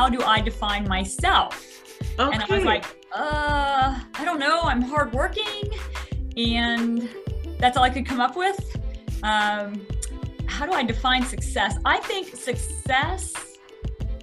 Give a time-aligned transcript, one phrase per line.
[0.00, 1.52] how do I define myself?
[2.18, 2.32] Okay.
[2.32, 4.62] And I was like, uh, I don't know.
[4.62, 5.64] I'm hardworking,
[6.38, 7.06] and
[7.58, 8.58] that's all I could come up with.
[9.22, 9.86] Um,
[10.46, 11.76] how do I define success?
[11.84, 13.34] I think success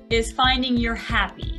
[0.10, 1.56] is finding you're happy.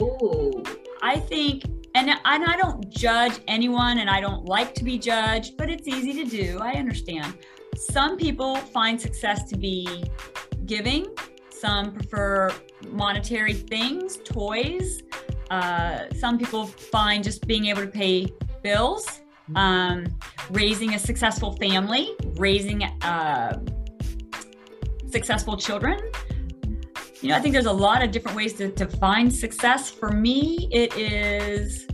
[0.00, 0.64] Oh.
[1.02, 5.58] I think, and, and I don't judge anyone, and I don't like to be judged,
[5.58, 6.58] but it's easy to do.
[6.62, 7.36] I understand.
[7.76, 10.04] Some people find success to be
[10.64, 11.14] giving.
[11.60, 12.52] Some prefer
[12.90, 15.02] monetary things, toys.
[15.50, 18.26] Uh, some people find just being able to pay
[18.62, 19.20] bills,
[19.54, 20.06] um,
[20.50, 23.58] raising a successful family, raising uh,
[25.10, 25.98] successful children.
[27.22, 29.90] You know, I think there's a lot of different ways to, to find success.
[29.90, 31.86] For me, it is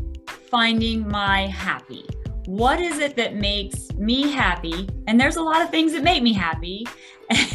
[0.51, 2.05] finding my happy.
[2.47, 4.89] What is it that makes me happy?
[5.07, 6.87] And there's a lot of things that make me happy.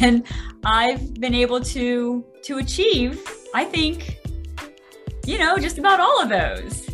[0.00, 0.24] And
[0.64, 3.22] I've been able to to achieve,
[3.54, 4.18] I think,
[5.24, 6.86] you know, just about all of those.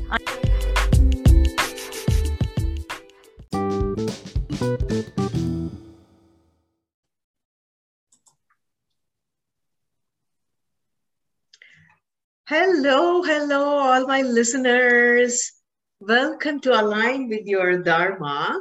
[12.46, 15.52] Hello, hello, all my listeners.
[16.00, 18.60] Welcome to Align with Your Dharma.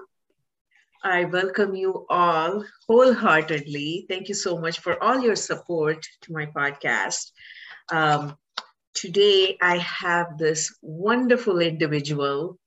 [1.04, 4.06] I welcome you all wholeheartedly.
[4.08, 7.32] Thank you so much for all your support to my podcast.
[7.92, 8.38] Um,
[8.94, 12.58] today, I have this wonderful individual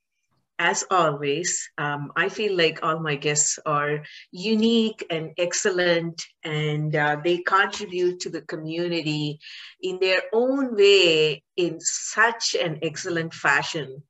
[0.58, 7.18] as always, um, I feel like all my guests are unique and excellent, and uh,
[7.22, 9.38] they contribute to the community
[9.82, 14.02] in their own way in such an excellent fashion.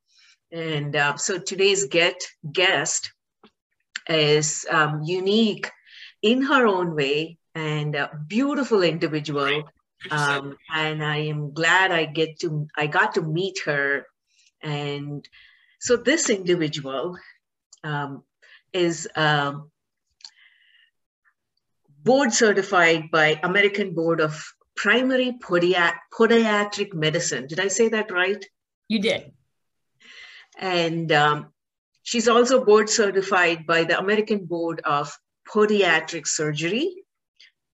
[0.52, 2.14] And uh, so today's get,
[2.52, 3.10] guest
[4.08, 5.70] is um, unique
[6.22, 9.64] in her own way and a beautiful individual.
[10.10, 14.06] Um, and I am glad I get to I got to meet her
[14.62, 15.26] and
[15.78, 17.16] so this individual
[17.84, 18.22] um,
[18.72, 19.70] is um,
[22.02, 24.42] board certified by American Board of
[24.74, 27.46] Primary Podiatric Medicine.
[27.46, 28.44] Did I say that right?
[28.88, 29.32] You did.
[30.58, 31.52] And um,
[32.06, 35.18] she's also board certified by the American Board of
[35.52, 36.94] Podiatric Surgery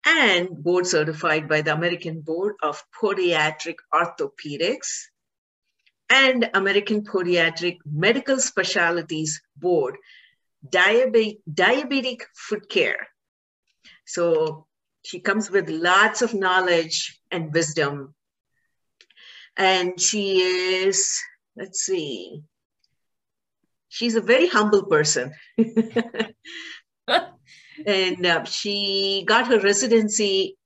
[0.07, 4.89] and board certified by the American Board of Podiatric Orthopedics
[6.09, 9.99] and American Podiatric Medical Specialties Board,
[10.67, 13.09] diabetic, diabetic foot care.
[14.07, 14.67] So
[15.05, 18.15] she comes with lots of knowledge and wisdom.
[19.59, 21.21] And she is,
[21.55, 22.43] let's see,
[23.93, 25.35] she's a very humble person.
[27.87, 30.57] and uh, she got her residency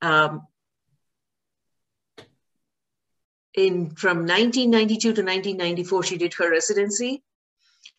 [0.00, 0.46] um,
[3.52, 7.22] in from 1992 to 1994 she did her residency.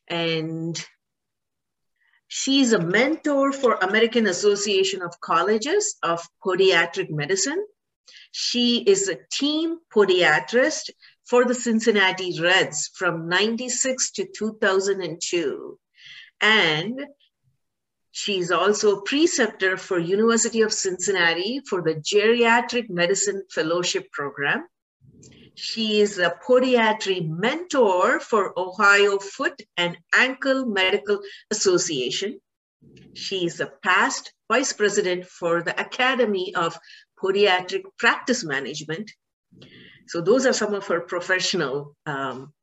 [0.07, 0.84] And
[2.28, 7.63] she's a mentor for american association of colleges of podiatric medicine.
[8.31, 10.90] She is a team podiatrist
[11.31, 15.80] for the cincinnati reds from 96 to 2002
[16.42, 17.06] and
[18.12, 24.68] she's also a preceptor for university of cincinnati for the geriatric medicine fellowship program
[25.56, 31.20] she is a podiatry mentor for Ohio Foot and Ankle Medical
[31.52, 32.40] Association.
[33.14, 36.80] She is a past vice president for the Academy of
[37.22, 39.12] Podiatric Practice Management.
[40.08, 42.54] So those are some of her professional um,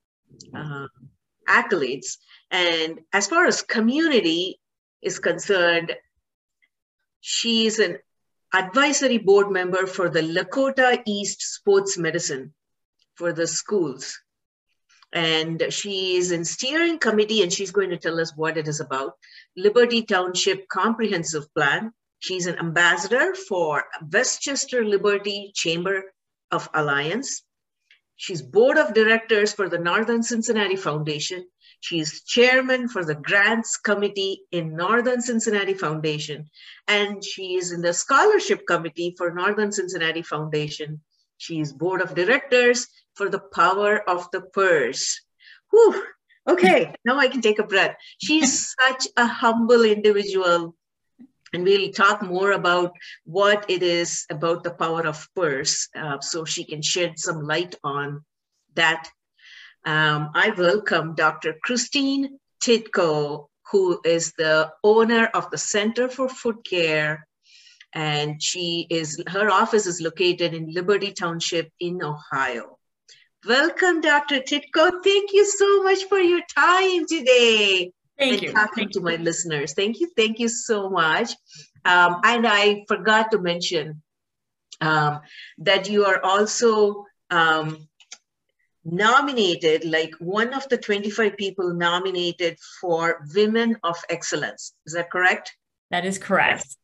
[0.55, 0.87] uh,
[1.49, 2.19] accolades.
[2.51, 4.61] And as far as community
[5.03, 5.95] is concerned,
[7.21, 7.99] she is an
[8.55, 12.55] advisory board member for the Lakota East Sports Medicine
[13.15, 14.19] for the schools.
[15.13, 18.81] And she is in steering committee and she's going to tell us what it is
[18.81, 19.15] about.
[19.57, 21.93] Liberty Township Comprehensive Plan.
[22.21, 26.03] She's an ambassador for West Chester Liberty Chamber
[26.51, 27.43] of Alliance.
[28.17, 31.47] She's board of directors for the Northern Cincinnati Foundation.
[31.81, 36.51] She's chairman for the grants committee in Northern Cincinnati Foundation.
[36.89, 41.01] And she is in the scholarship committee for Northern Cincinnati Foundation.
[41.37, 45.21] She is board of directors for the power of the purse.
[45.71, 46.05] Whew.
[46.49, 47.97] Okay, now I can take a breath.
[48.21, 50.75] She's such a humble individual.
[51.53, 52.93] And we'll talk more about
[53.25, 57.75] what it is about the power of purse uh, so she can shed some light
[57.83, 58.25] on
[58.75, 59.09] that.
[59.85, 61.55] Um, I welcome Dr.
[61.63, 67.27] Christine Titko, who is the owner of the Center for Foot Care
[67.95, 72.79] and she is her office is located in Liberty Township in Ohio.
[73.47, 74.41] Welcome, Dr.
[74.41, 75.03] Titko.
[75.03, 77.93] Thank you so much for your time today.
[78.19, 78.53] Thank and you.
[78.53, 79.75] talking Thank to my listeners.
[79.75, 80.11] Thank you.
[80.17, 81.33] Thank you so much.
[81.85, 84.03] Um, and I forgot to mention
[84.81, 85.21] um,
[85.59, 87.89] that you are also um,
[88.85, 94.75] nominated, like one of the 25 people nominated for Women of Excellence.
[94.87, 95.57] Is that correct?
[95.91, 96.77] That is correct.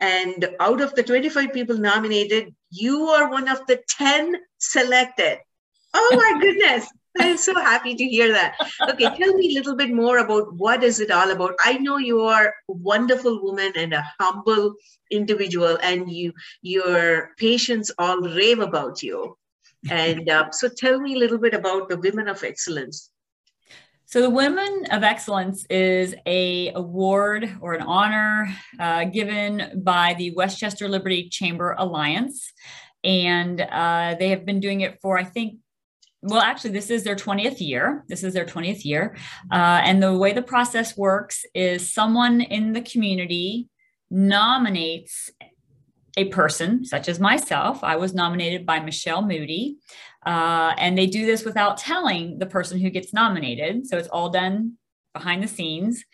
[0.00, 5.38] And out of the 25 people nominated, you are one of the 10 selected.
[5.94, 6.88] Oh my goodness.
[7.18, 8.56] I'm so happy to hear that.
[8.88, 11.54] Okay, tell me a little bit more about what is it all about.
[11.64, 14.74] I know you are a wonderful woman and a humble
[15.10, 16.32] individual, and you
[16.62, 19.36] your patients all rave about you.
[19.90, 23.10] And uh, so, tell me a little bit about the Women of Excellence.
[24.12, 28.46] So the Women of Excellence is a award or an honor
[28.78, 32.52] uh, given by the West Chester Liberty Chamber Alliance,
[33.02, 35.61] and uh, they have been doing it for I think
[36.22, 38.04] well, actually, this is their 20th year.
[38.08, 39.16] This is their 20th year.
[39.50, 43.68] Uh, and the way the process works is someone in the community
[44.08, 45.30] nominates
[46.16, 47.82] a person, such as myself.
[47.82, 49.78] I was nominated by Michelle Moody.
[50.24, 53.86] Uh, and they do this without telling the person who gets nominated.
[53.86, 54.74] So it's all done
[55.14, 56.04] behind the scenes.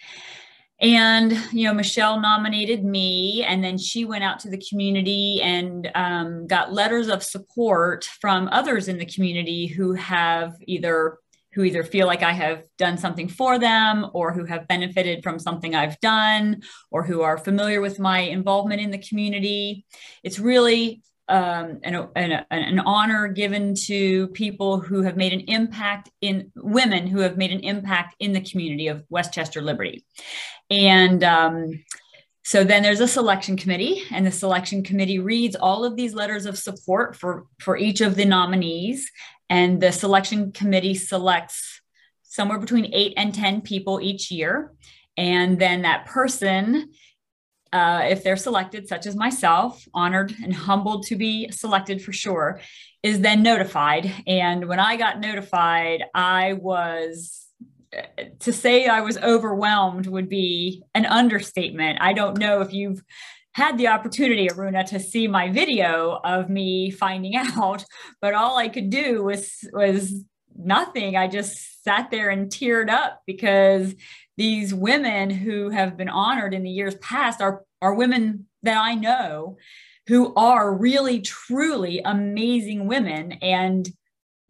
[0.80, 5.90] And, you know, Michelle nominated me, and then she went out to the community and
[5.96, 11.18] um, got letters of support from others in the community who have either
[11.54, 15.40] who either feel like I have done something for them or who have benefited from
[15.40, 19.84] something I've done or who are familiar with my involvement in the community.
[20.22, 27.06] It's really um, an, honor given to people who have made an impact in women
[27.06, 30.04] who have made an impact in the community of West Chester Liberty.
[30.70, 31.84] And um,
[32.44, 36.46] so then there's a selection committee, and the selection committee reads all of these letters
[36.46, 39.10] of support for, for each of the nominees.
[39.50, 41.80] And the selection committee selects
[42.22, 44.72] somewhere between eight and 10 people each year.
[45.16, 46.90] And then that person
[47.72, 52.60] uh, if they're selected, such as myself, honored and humbled to be selected for sure,
[53.02, 54.12] is then notified.
[54.26, 57.46] And when I got notified, I was
[58.40, 61.98] to say I was overwhelmed would be an understatement.
[62.00, 63.02] I don't know if you've
[63.52, 67.84] had the opportunity, Aruna, to see my video of me finding out,
[68.20, 70.24] but all I could do was was
[70.56, 71.16] nothing.
[71.16, 73.94] I just sat there and teared up because
[74.36, 78.94] these women who have been honored in the years past are are women that I
[78.94, 79.56] know
[80.06, 83.32] who are really truly amazing women.
[83.32, 83.88] And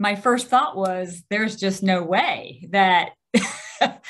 [0.01, 3.13] my first thought was there's just no way that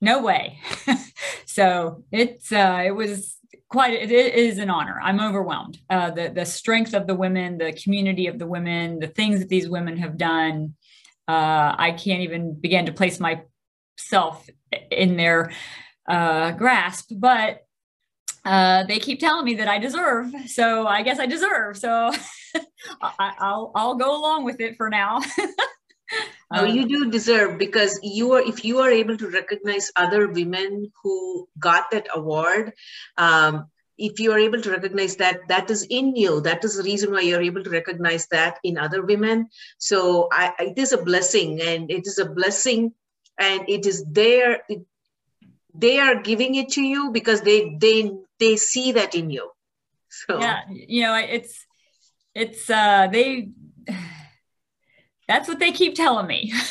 [0.00, 0.58] no way.
[1.44, 3.36] So it's uh it was
[3.68, 4.98] quite it is an honor.
[5.02, 5.76] I'm overwhelmed.
[5.90, 9.50] Uh the the strength of the women the community of the women the things that
[9.50, 10.74] these women have done
[11.28, 14.48] uh i can't even begin to place myself
[14.90, 15.52] in their
[16.08, 17.62] uh grasp but
[18.44, 20.32] uh, they keep telling me that I deserve.
[20.46, 21.76] So I guess I deserve.
[21.78, 22.12] So
[23.00, 25.20] I, will I'll go along with it for now.
[26.52, 30.90] no, you do deserve because you are if you are able to recognize other women
[31.02, 32.72] who got that award.
[33.16, 33.68] Um,
[34.02, 36.40] if you are able to recognize that that is in you.
[36.40, 39.48] That is the reason why you're able to recognize that in other women.
[39.78, 42.92] So I, it is a blessing and it is a blessing
[43.38, 44.84] and it is there it,
[45.72, 49.48] they are giving it to you because they they they see that in you.
[50.08, 51.64] So yeah you know it's
[52.34, 53.50] it's uh they
[55.28, 56.52] that's what they keep telling me.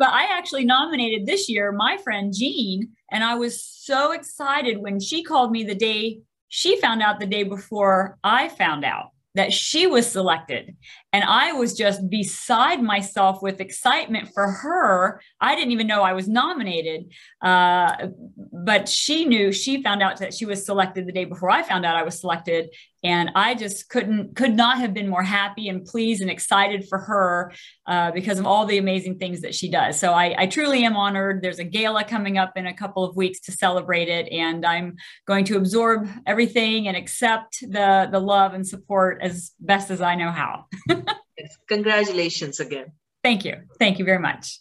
[0.00, 5.00] But i actually nominated this year my friend jean and i was so excited when
[5.00, 9.52] she called me the day she found out the day before i found out that
[9.52, 10.76] she was selected.
[11.12, 15.22] And I was just beside myself with excitement for her.
[15.40, 17.12] I didn't even know I was nominated.
[17.40, 21.62] Uh, but she knew, she found out that she was selected the day before I
[21.62, 22.70] found out I was selected
[23.04, 26.98] and i just couldn't could not have been more happy and pleased and excited for
[26.98, 27.52] her
[27.86, 30.96] uh, because of all the amazing things that she does so I, I, truly am
[30.96, 34.66] honored there's a gala coming up in a couple of weeks to celebrate it and
[34.66, 34.96] i'm
[35.26, 40.14] going to absorb everything and accept the the love and support as best as i
[40.14, 40.64] know how
[41.38, 41.56] yes.
[41.68, 42.92] congratulations again.
[43.22, 43.62] Thank you.
[43.78, 44.60] Thank you very much.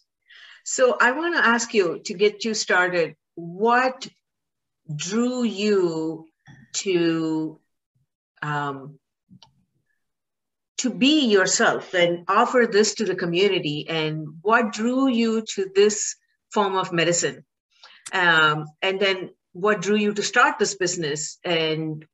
[0.63, 3.15] So i want to ask you to get you started.
[3.35, 4.07] What
[4.93, 6.27] drew you
[6.83, 7.59] to
[8.41, 8.99] um,
[10.79, 13.87] to be yourself and offer this to the community?
[13.89, 16.15] And what drew you to this
[16.51, 17.45] form of medicine?
[18.13, 21.39] Um, and then what drew you to start this business?
[21.43, 22.05] And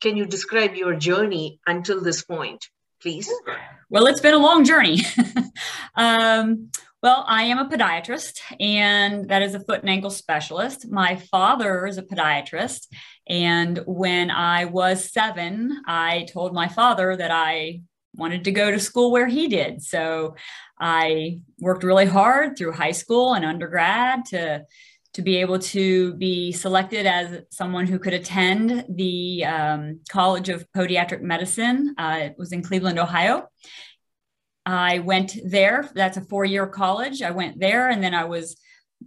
[0.00, 2.66] can you describe your journey until this point
[3.02, 3.30] please.
[3.90, 5.02] Well it's been a long journey.
[5.94, 6.70] Um,
[7.02, 10.90] well i am a podiatrist and that is a foot and ankle specialist.
[10.90, 12.86] My father is a podiatrist
[13.28, 17.82] and when i was seven i told my father that i
[18.14, 19.82] wanted to go to school where he did.
[19.82, 20.36] So
[20.80, 24.64] i worked really hard through high school and undergrad to
[25.14, 30.66] to be able to be selected as someone who could attend the um, College of
[30.74, 31.94] Podiatric Medicine.
[31.98, 33.48] Uh, it was in Cleveland, Ohio.
[34.64, 35.90] I went there.
[35.94, 37.20] That's a four year college.
[37.20, 38.56] I went there and then I was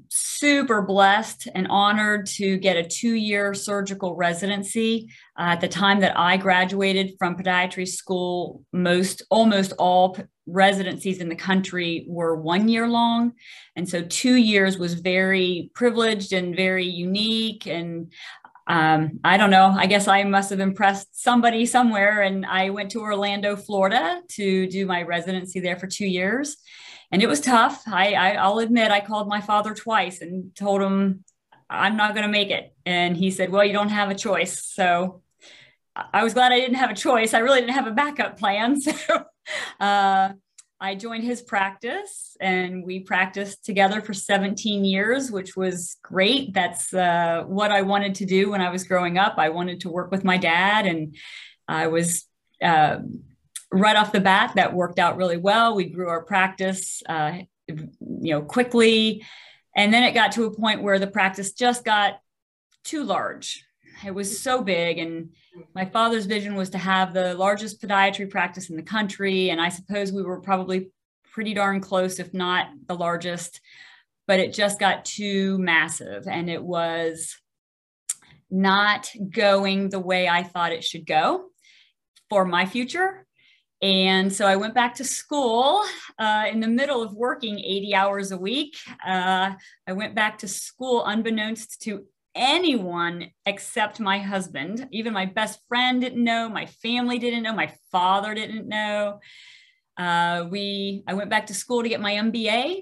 [0.09, 5.09] super blessed and honored to get a two year surgical residency.
[5.39, 10.17] Uh, at the time that I graduated from podiatry school, most almost all
[10.48, 13.34] residencies in the country were one year long.
[13.75, 17.66] And so two years was very privileged and very unique.
[17.66, 18.12] And
[18.68, 22.22] um, I don't know, I guess I must have impressed somebody somewhere.
[22.22, 26.58] And I went to Orlando, Florida to do my residency there for two years.
[27.12, 27.84] And it was tough.
[27.88, 31.24] I, I I'll admit I called my father twice and told him
[31.70, 32.74] I'm not going to make it.
[32.86, 34.66] And he said, Well, you don't have a choice.
[34.66, 35.22] So
[35.96, 37.34] I was glad I didn't have a choice.
[37.34, 38.82] I really didn't have a backup plan.
[39.08, 39.25] So
[39.80, 40.34] uh,
[40.80, 46.54] I joined his practice and we practiced together for 17 years, which was great.
[46.54, 49.36] That's uh, what I wanted to do when I was growing up.
[49.38, 51.16] I wanted to work with my dad, and
[51.68, 52.25] I was.
[52.62, 53.00] Uh,
[53.72, 55.75] right off the bat, that worked out really well.
[55.75, 59.25] We grew our practice, uh, you know, quickly,
[59.75, 62.20] and then it got to a point where the practice just got
[62.84, 63.66] too large.
[64.04, 65.30] It was so big, and
[65.74, 69.50] my father's vision was to have the largest podiatry practice in the country.
[69.50, 70.90] And I suppose we were probably
[71.32, 73.62] pretty darn close, if not the largest,
[74.28, 77.38] but it just got too massive and it was
[78.50, 81.48] not going the way I thought it should go
[82.30, 83.25] for my future.
[83.82, 85.84] And so I went back to school
[86.18, 88.78] uh, in the middle of working 80 hours a week.
[89.06, 89.52] Uh,
[89.86, 94.88] I went back to school unbeknownst to anyone except my husband.
[94.92, 99.20] Even my best friend didn't know, my family didn't know, my father didn't know.
[99.98, 102.82] Uh, we I went back to school to get my MBA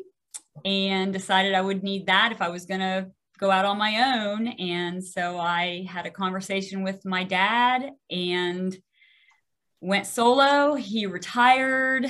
[0.66, 3.08] and decided I would need that if I was going to
[3.40, 4.48] go out on my own.
[4.48, 8.76] And so I had a conversation with my dad and
[9.82, 10.76] went solo.
[10.76, 12.08] He retired.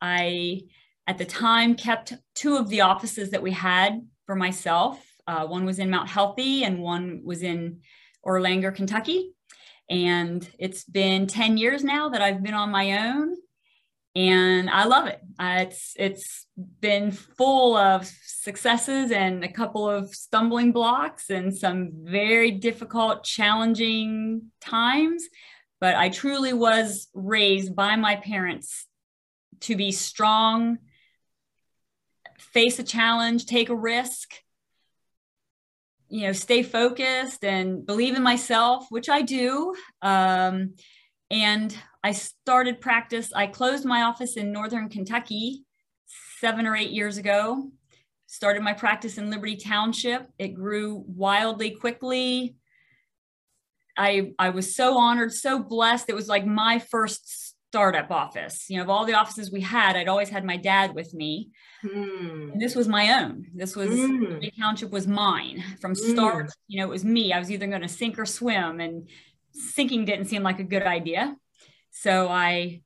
[0.00, 0.62] I,
[1.06, 5.64] at the time, kept two of the offices that we had for myself uh, one
[5.64, 7.82] was in Mount Healthy and one was in
[8.26, 9.32] Erlanger, Kentucky.
[9.88, 13.36] And it's been 10 years now that I've been on my own
[14.16, 15.20] and I love it.
[15.38, 16.46] Uh, it's it's
[16.80, 24.50] been full of successes and a couple of stumbling blocks and some very difficult, challenging
[24.60, 25.22] times.
[25.80, 28.86] But I truly was raised by my parents
[29.60, 30.78] to be strong,
[32.38, 34.34] face a challenge, take a risk,
[36.10, 39.74] you know stay focused and believe in myself which i do.
[40.02, 40.74] Um,
[41.30, 45.64] and i started practice i closed my office in northern kentucky
[46.40, 47.70] seven or eight years ago.
[48.26, 50.26] Started my practice in liberty township.
[50.38, 52.56] It grew wildly quickly.
[53.96, 56.08] I i was so honored so blessed.
[56.08, 58.68] It was like my first startup office.
[58.68, 61.50] You know, of all the offices we had, I'd always had my dad with me.
[61.84, 62.52] Mm.
[62.52, 63.46] And this was my own.
[63.54, 64.40] This was mm.
[64.40, 66.46] the township was mine from start.
[66.46, 66.52] Mm.
[66.66, 67.32] You know, it was me.
[67.32, 69.08] I was either going to sink or swim, and
[69.52, 71.36] sinking didn't seem like a good idea.
[71.92, 72.82] So I,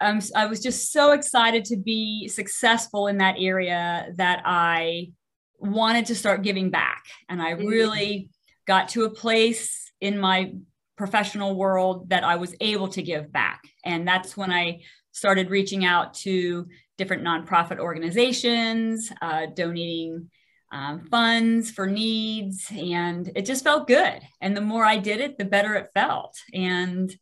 [0.00, 5.10] um, I was just so excited to be successful in that area that I
[5.58, 7.68] wanted to start giving back, and I mm.
[7.68, 8.28] really
[8.64, 10.52] got to a place in my
[10.98, 13.62] professional world that I was able to give back.
[13.84, 14.80] And that's when I
[15.12, 16.66] started reaching out to
[16.98, 20.28] different nonprofit organizations, uh, donating
[20.72, 24.20] um, funds for needs, and it just felt good.
[24.40, 26.36] And the more I did it, the better it felt.
[26.52, 27.14] And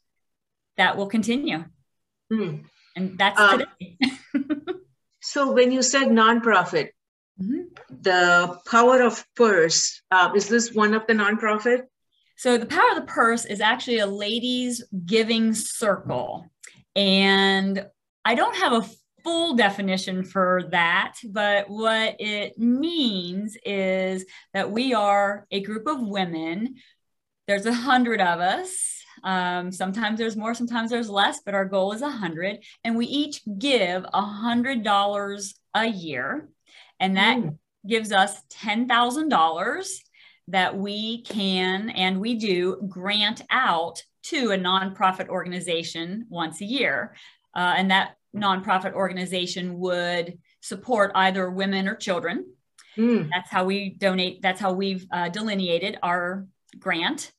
[0.79, 1.65] that will continue.
[2.33, 2.65] Mm.
[2.97, 3.99] And that's um, today.
[5.23, 6.89] so when you said nonprofit,
[7.41, 7.65] mm-hmm.
[8.01, 11.83] the power of purse, uh, is this one of the nonprofit?
[12.37, 16.47] So the power of the purse is actually a ladies giving circle.
[16.95, 17.87] And
[18.25, 18.87] I don't have a
[19.25, 24.25] full definition for that, but what it means is
[24.55, 26.77] that we are a group of women.
[27.49, 29.03] There's a hundred of us.
[29.25, 33.07] Um, sometimes there's more, sometimes there's less, but our goal is a hundred, and we
[33.07, 36.49] each give a hundred dollars a year,
[37.01, 37.59] and that mm.
[37.87, 40.03] gives us ten thousand dollars
[40.49, 47.15] that we can and we do grant out to a nonprofit organization once a year.
[47.55, 52.45] Uh, and that nonprofit organization would support either women or children.
[52.97, 53.29] Mm.
[53.33, 56.47] That's how we donate, that's how we've uh, delineated our
[56.79, 57.33] grant.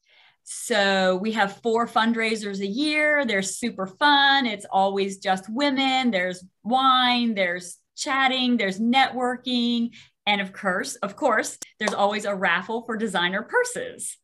[0.44, 3.26] So we have four fundraisers a year.
[3.26, 4.46] They're super fun.
[4.46, 6.10] It's always just women.
[6.10, 9.92] There's wine, there's chatting, there's networking,
[10.28, 14.18] and of course, of course, there's always a raffle for designer purses.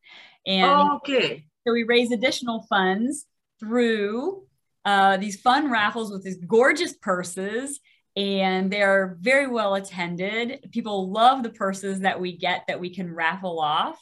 [0.46, 1.46] And okay.
[1.66, 3.26] So we raise additional funds
[3.60, 4.44] through
[4.84, 7.80] uh, these fun raffles with these gorgeous purses
[8.18, 10.70] and they're very well attended.
[10.72, 13.98] People love the purses that we get that we can raffle off.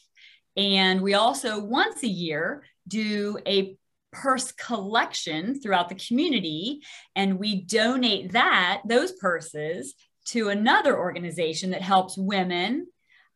[0.58, 3.77] And we also once a year do a
[4.12, 6.81] purse collection throughout the community
[7.15, 9.93] and we donate that those purses
[10.25, 12.87] to another organization that helps women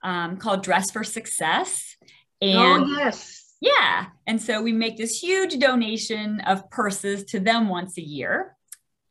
[0.04, 1.96] um, called dress for success.
[2.42, 3.54] Oh, and oh, yes.
[3.62, 4.08] Yeah.
[4.28, 8.56] And so we make this huge donation of purses to them once a year.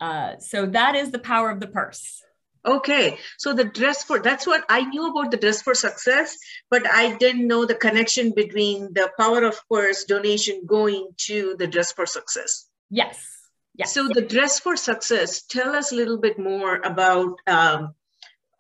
[0.01, 2.23] Uh, so that is the power of the purse.
[2.67, 6.39] Okay, so the dress for that's what I knew about the dress for success,
[6.71, 11.67] but I didn't know the connection between the power of purse donation going to the
[11.67, 12.67] dress for success.
[12.89, 13.34] Yes.
[13.75, 13.93] Yes.
[13.93, 15.43] So the dress for success.
[15.43, 17.37] Tell us a little bit more about.
[17.47, 17.95] Um,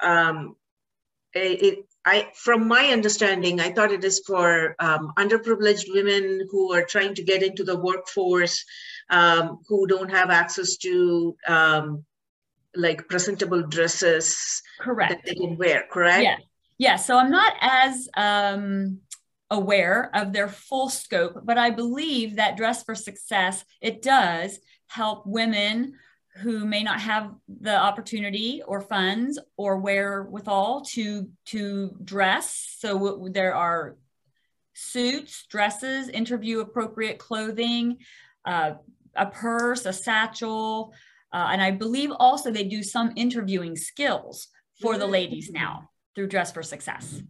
[0.00, 0.56] um,
[1.32, 6.84] it, I, from my understanding, I thought it is for um, underprivileged women who are
[6.84, 8.64] trying to get into the workforce,
[9.08, 12.04] um, who don't have access to um,
[12.76, 16.36] like presentable dresses correct that they can wear correct yeah
[16.78, 18.98] yeah so i'm not as um
[19.50, 25.26] aware of their full scope but i believe that dress for success it does help
[25.26, 25.94] women
[26.42, 33.54] who may not have the opportunity or funds or wherewithal to to dress so there
[33.54, 33.96] are
[34.74, 37.98] suits dresses interview appropriate clothing
[38.44, 38.72] uh,
[39.14, 40.92] a purse a satchel
[41.34, 44.46] uh, and I believe also they do some interviewing skills
[44.80, 47.22] for the ladies now through Dress for Success.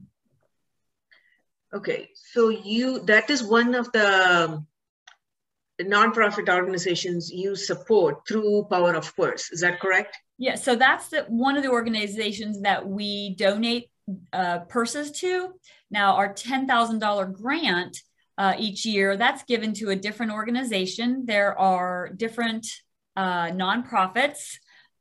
[1.73, 4.63] Okay, so you that is one of the
[5.81, 9.51] nonprofit organizations you support through Power of Purse.
[9.51, 10.17] Is that correct?
[10.39, 13.91] Yeah, so that's the, one of the organizations that we donate
[14.33, 15.53] uh, purses to.
[15.91, 18.01] Now, our $10,000 grant
[18.37, 21.25] uh, each year, that's given to a different organization.
[21.25, 22.67] There are different
[23.17, 24.57] uh, nonprofits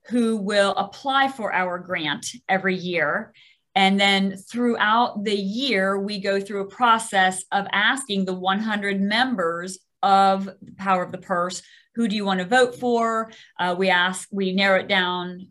[0.08, 3.34] who will apply for our grant every year.
[3.76, 9.80] And then throughout the year, we go through a process of asking the 100 members
[10.04, 11.64] of the Power of the Purse
[11.96, 13.32] who do you want to vote for?
[13.60, 15.48] Uh, we ask, we narrow it down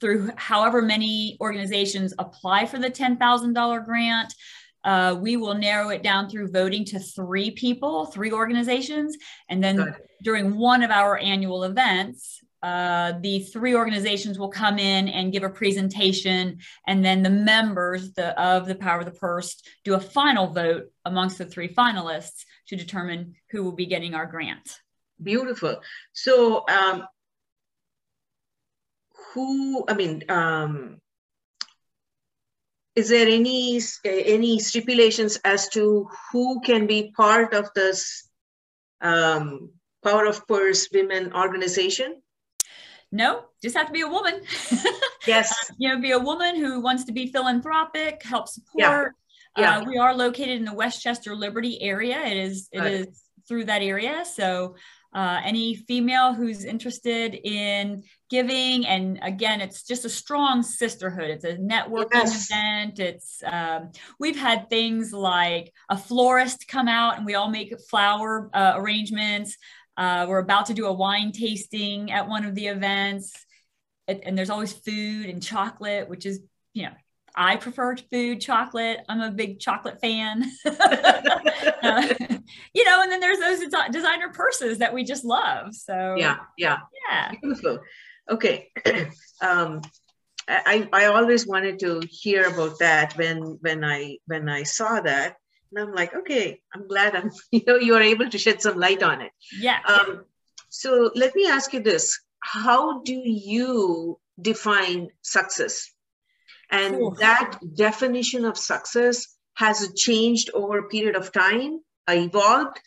[0.00, 4.34] through however many organizations apply for the $10,000 grant.
[4.84, 9.16] Uh, we will narrow it down through voting to three people, three organizations.
[9.48, 15.08] And then during one of our annual events, uh, the three organizations will come in
[15.08, 19.60] and give a presentation, and then the members the, of the Power of the Purse
[19.82, 24.24] do a final vote amongst the three finalists to determine who will be getting our
[24.24, 24.80] grant.
[25.22, 25.82] Beautiful.
[26.14, 27.04] So, um,
[29.34, 30.98] who, I mean, um,
[32.96, 38.28] is there any any stipulations as to who can be part of this
[39.02, 39.70] um,
[40.02, 42.22] Power of Purse Women organization?
[43.10, 44.40] No, just have to be a woman.
[45.26, 45.70] yes.
[45.76, 49.14] You know, be a woman who wants to be philanthropic, help support.
[49.56, 49.78] Yeah.
[49.78, 52.20] Uh, we are located in the West Chester Liberty area.
[52.24, 52.92] It is it right.
[52.92, 54.24] is through that area.
[54.24, 54.76] So
[55.14, 61.44] uh, any female who's interested in giving and again it's just a strong sisterhood it's
[61.44, 62.50] a networking yes.
[62.50, 67.74] event it's um, we've had things like a florist come out and we all make
[67.90, 69.58] flower uh, arrangements
[69.98, 73.34] uh, we're about to do a wine tasting at one of the events
[74.08, 76.40] it, and there's always food and chocolate which is
[76.72, 76.92] you know
[77.34, 79.00] I prefer food, chocolate.
[79.08, 80.44] I'm a big chocolate fan.
[80.64, 80.72] uh,
[82.74, 85.74] you know, and then there's those designer purses that we just love.
[85.74, 87.32] So yeah, yeah, yeah.
[87.40, 87.80] Beautiful.
[88.30, 88.70] Okay.
[89.42, 89.80] um,
[90.48, 95.36] I, I always wanted to hear about that when when I when I saw that.
[95.70, 98.78] And I'm like, okay, I'm glad I'm you know you are able to shed some
[98.78, 99.32] light on it.
[99.58, 99.80] Yeah.
[99.86, 100.24] Um,
[100.68, 102.20] so let me ask you this.
[102.40, 105.91] How do you define success?
[106.72, 107.14] And Ooh.
[107.20, 112.80] that definition of success has changed over a period of time, evolved?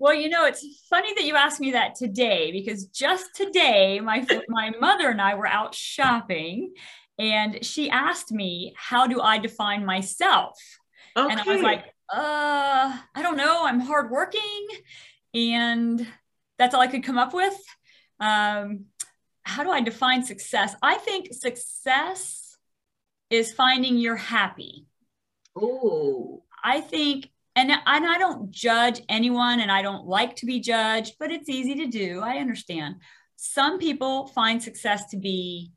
[0.00, 4.26] Well, you know, it's funny that you asked me that today because just today, my
[4.48, 6.72] my mother and I were out shopping,
[7.18, 10.58] and she asked me, How do I define myself?
[11.16, 11.30] Okay.
[11.30, 13.66] And I was like, uh, I don't know.
[13.66, 14.66] I'm hardworking.
[15.34, 16.06] And
[16.58, 17.58] that's all I could come up with.
[18.20, 18.86] Um,
[19.48, 20.74] how do I define success?
[20.82, 22.56] I think success
[23.30, 24.86] is finding you're happy.
[25.56, 26.42] Oh.
[26.62, 31.14] I think, and, and I don't judge anyone and I don't like to be judged,
[31.18, 32.20] but it's easy to do.
[32.20, 32.96] I understand.
[33.36, 35.72] Some people find success to be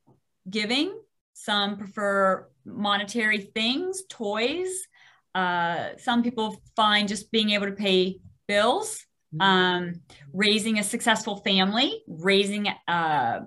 [0.49, 0.93] giving,
[1.34, 4.88] some prefer monetary things, toys.
[5.34, 9.05] Uh, some people find just being able to pay bills.
[9.39, 10.01] Um,
[10.33, 13.41] raising a successful family, raising uh,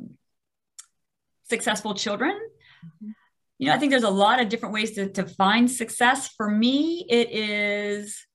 [1.49, 2.33] successful children.
[2.85, 3.11] Mm-hmm.
[3.59, 6.29] You know, I think there's a lot of different ways to, to find success.
[6.29, 8.27] For me, it is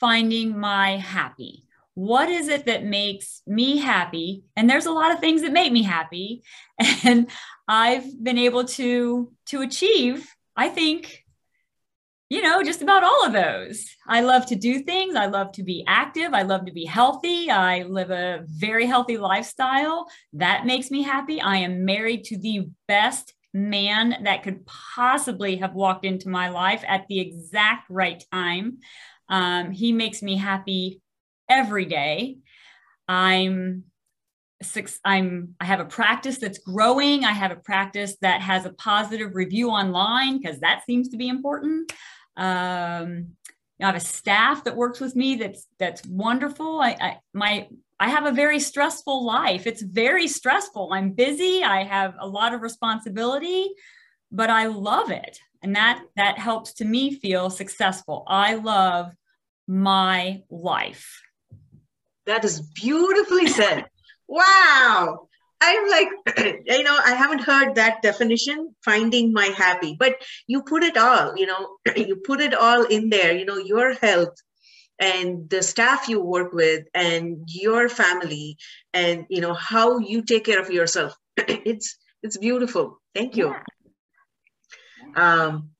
[0.00, 1.64] finding my happy.
[1.94, 4.44] What is it that makes me happy?
[4.56, 6.42] And there's a lot of things that make me happy.
[7.04, 7.30] And
[7.68, 11.21] I've been able to to achieve, I think,
[12.32, 13.94] you know, just about all of those.
[14.08, 15.16] I love to do things.
[15.16, 16.32] I love to be active.
[16.32, 17.50] I love to be healthy.
[17.50, 20.08] I live a very healthy lifestyle.
[20.32, 21.42] That makes me happy.
[21.42, 26.82] I am married to the best man that could possibly have walked into my life
[26.88, 28.78] at the exact right time.
[29.28, 31.02] Um, he makes me happy
[31.50, 32.38] every day.
[33.06, 33.84] I'm
[34.62, 38.72] six i'm i have a practice that's growing i have a practice that has a
[38.74, 41.92] positive review online because that seems to be important
[42.36, 43.28] um,
[43.80, 46.80] i have a staff that works with me that's that's wonderful.
[46.80, 47.68] I, I my
[47.98, 49.66] i have a very stressful life.
[49.66, 50.92] It's very stressful.
[50.92, 51.62] I'm busy.
[51.64, 53.70] I have a lot of responsibility
[54.30, 55.38] but i love it.
[55.62, 58.24] And that that helps to me feel successful.
[58.26, 59.12] I love
[59.68, 61.22] my life.
[62.26, 63.86] That is beautifully said.
[64.26, 65.28] Wow
[65.64, 66.08] i'm like
[66.66, 69.96] you know i haven't heard that definition finding my happy.
[69.98, 73.58] But you put it all you know you put it all in there you know
[73.58, 74.34] your health
[74.98, 78.56] and the staff you work with and your family
[78.92, 81.16] and you know how you take care of yourself.
[81.72, 83.00] It's it's beautiful.
[83.14, 83.48] Thank you.
[83.48, 83.62] Yeah.
[85.16, 85.70] um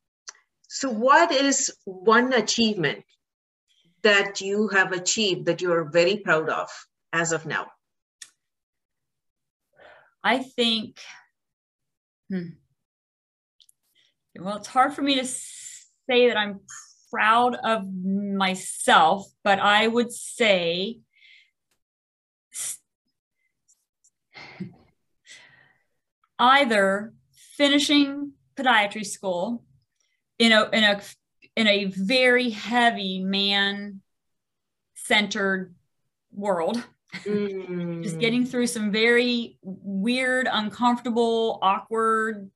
[0.69, 3.05] so what is one achievement
[4.03, 6.69] that you have achieved that you're very proud of
[7.13, 7.67] as of now
[10.25, 11.01] I think,
[12.31, 12.51] hmm,
[14.39, 16.61] well, it's hard for me to say that I'm
[17.11, 21.01] proud of myself, but I would say
[26.39, 27.13] either
[27.57, 29.65] finishing podiatry school
[30.39, 31.01] in a in a
[31.57, 34.01] in a very heavy man
[34.95, 35.75] centered
[36.33, 36.83] world
[37.15, 38.03] Mm.
[38.03, 42.51] Just getting through some very weird, uncomfortable, awkward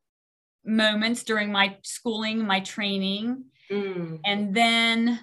[0.64, 4.20] moments during my schooling, my training, mm.
[4.24, 5.20] and then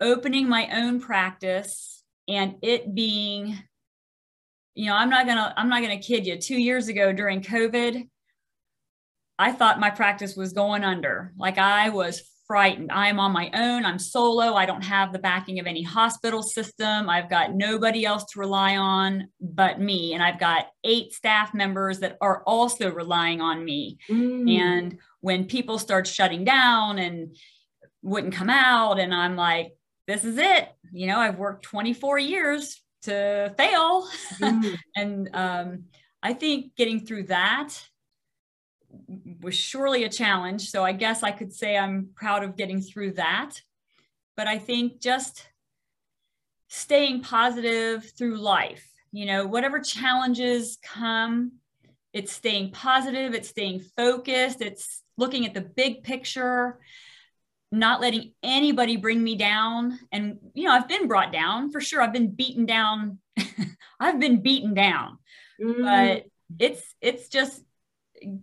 [0.00, 3.58] opening my own practice and it being
[4.74, 8.06] you know i'm not gonna i'm not gonna kid you two years ago during covid
[9.38, 12.92] i thought my practice was going under like i was frightened.
[12.92, 13.84] I'm on my own.
[13.84, 14.54] I'm solo.
[14.54, 17.08] I don't have the backing of any hospital system.
[17.08, 20.14] I've got nobody else to rely on but me.
[20.14, 23.98] And I've got eight staff members that are also relying on me.
[24.08, 24.58] Mm.
[24.58, 27.36] And when people start shutting down and
[28.02, 29.72] wouldn't come out, and I'm like,
[30.06, 30.68] this is it.
[30.92, 34.08] You know, I've worked 24 years to fail.
[34.40, 34.78] Mm.
[34.96, 35.84] and um,
[36.22, 37.74] I think getting through that
[39.40, 40.70] was surely a challenge.
[40.70, 43.60] So I guess I could say I'm proud of getting through that.
[44.36, 45.46] But I think just
[46.68, 51.52] staying positive through life, you know, whatever challenges come,
[52.12, 56.78] it's staying positive, it's staying focused, it's looking at the big picture,
[57.72, 59.98] not letting anybody bring me down.
[60.12, 62.02] And, you know, I've been brought down for sure.
[62.02, 63.18] I've been beaten down.
[64.00, 65.18] I've been beaten down.
[65.60, 65.82] Mm.
[65.82, 66.26] But
[66.58, 67.62] it's it's just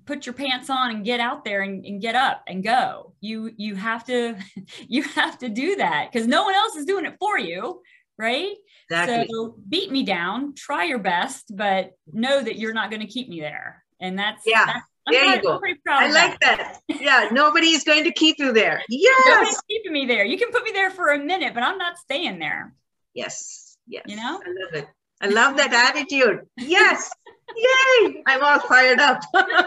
[0.05, 3.51] put your pants on and get out there and, and get up and go you
[3.57, 4.35] you have to
[4.87, 7.81] you have to do that because no one else is doing it for you
[8.17, 8.55] right
[8.89, 9.27] exactly.
[9.31, 13.27] so beat me down try your best but know that you're not going to keep
[13.27, 15.59] me there and that's yeah that's, there you go.
[15.89, 16.79] I like that.
[16.87, 17.01] that.
[17.01, 18.81] Yeah, nobody is going to keep you there.
[18.89, 20.23] Yes, nobody's keeping me there.
[20.23, 22.73] You can put me there for a minute, but I'm not staying there.
[23.13, 24.03] Yes, yes.
[24.07, 24.87] You know, I love it.
[25.21, 26.47] I love that attitude.
[26.57, 27.11] Yes.
[27.55, 28.23] Yay!
[28.25, 29.21] I'm all fired up.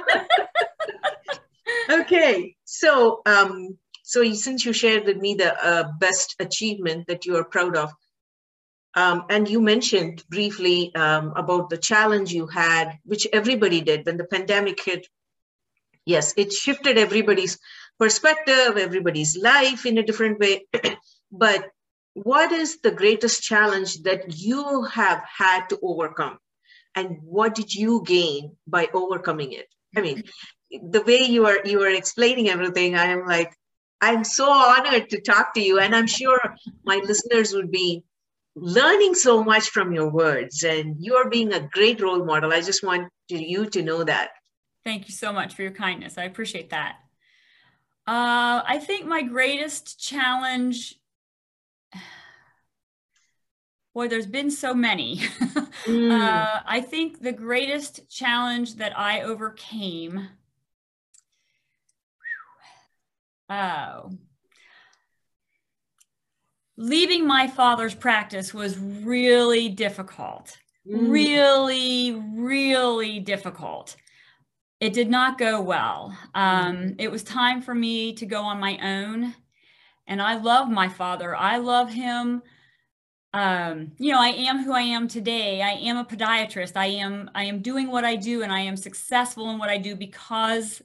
[1.90, 7.36] okay, so um, so since you shared with me the uh, best achievement that you
[7.36, 7.92] are proud of,
[8.94, 14.16] um, and you mentioned briefly um, about the challenge you had, which everybody did when
[14.16, 15.06] the pandemic hit.
[16.06, 17.58] yes it shifted everybody's
[17.98, 20.66] perspective everybody's life in a different way
[21.44, 21.68] but
[22.14, 26.38] what is the greatest challenge that you have had to overcome
[26.96, 29.66] and what did you gain by overcoming it?
[29.96, 30.24] I mean
[30.70, 33.54] the way you are you are explaining everything i am like
[34.00, 36.40] i'm so honored to talk to you and i'm sure
[36.84, 38.02] my listeners would be
[38.56, 42.52] learning so much from your words and you're being a great role model.
[42.52, 44.30] I just want you to know that.
[44.82, 46.16] Thank you so much for your kindness.
[46.16, 46.96] I appreciate that.
[48.08, 50.94] Uh, i think my greatest challenge
[53.96, 55.16] boy, there's been so many.
[55.86, 56.12] mm.
[56.12, 60.28] uh, I think the greatest challenge that I overcame.
[63.48, 64.10] Oh,
[66.76, 70.58] leaving my father's practice was really difficult.
[70.86, 71.10] Mm.
[71.10, 73.96] Really, really difficult.
[74.78, 76.14] It did not go well.
[76.34, 76.96] Um, mm.
[76.98, 79.34] it was time for me to go on my own.
[80.06, 81.34] And I love my father.
[81.34, 82.42] I love him
[83.36, 85.60] um, you know, I am who I am today.
[85.60, 86.72] I am a podiatrist.
[86.74, 89.76] I am I am doing what I do and I am successful in what I
[89.76, 90.80] do because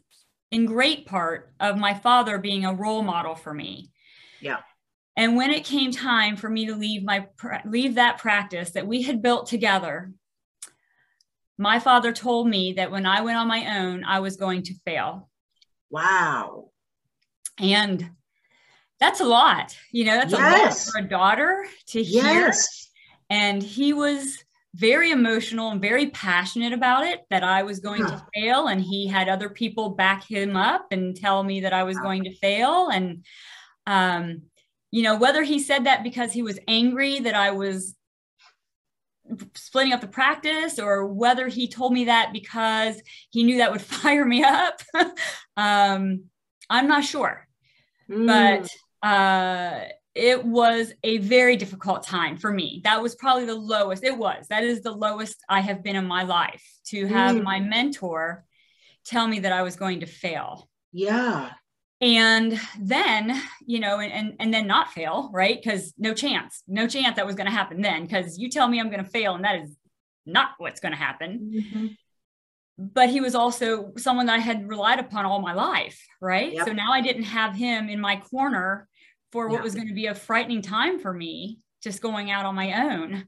[0.52, 3.90] in great part of my father being a role model for me.
[4.42, 4.58] Yeah.
[5.16, 7.28] And when it came time for me to leave my
[7.64, 10.12] leave that practice that we had built together,
[11.58, 14.74] my father told me that when I went on my own, I was going to
[14.84, 15.30] fail.
[15.90, 16.72] Wow.
[17.58, 18.10] And
[19.02, 19.76] that's a lot.
[19.92, 20.40] You know, that's yes.
[20.40, 22.24] a lot for a daughter to hear.
[22.24, 22.90] Yes.
[23.30, 24.38] And he was
[24.76, 28.12] very emotional and very passionate about it that I was going huh.
[28.12, 28.68] to fail.
[28.68, 32.24] And he had other people back him up and tell me that I was going
[32.26, 32.90] to fail.
[32.90, 33.26] And,
[33.88, 34.44] um,
[34.92, 37.96] you know, whether he said that because he was angry that I was
[39.56, 43.82] splitting up the practice or whether he told me that because he knew that would
[43.82, 44.80] fire me up,
[45.58, 46.26] um,
[46.70, 47.48] I'm not sure.
[48.10, 48.28] Mm.
[48.28, 48.70] But
[49.02, 49.82] uh,
[50.14, 52.82] it was a very difficult time for me.
[52.84, 54.04] That was probably the lowest.
[54.04, 54.48] It was.
[54.50, 57.44] That is the lowest I have been in my life to have mm.
[57.44, 58.46] my mentor
[59.06, 60.70] tell me that I was going to fail.
[60.92, 61.52] Yeah.
[62.02, 65.62] And then, you know, and and, and then not fail, right?
[65.62, 68.04] Because no chance, no chance that was going to happen then.
[68.04, 69.76] Because you tell me I'm going to fail, and that is
[70.26, 71.52] not what's going to happen.
[71.56, 71.88] Mm-hmm
[72.94, 76.52] but he was also someone that I had relied upon all my life, right?
[76.54, 76.66] Yep.
[76.66, 78.88] So now I didn't have him in my corner
[79.32, 79.64] for what yeah.
[79.64, 83.26] was going to be a frightening time for me, just going out on my own.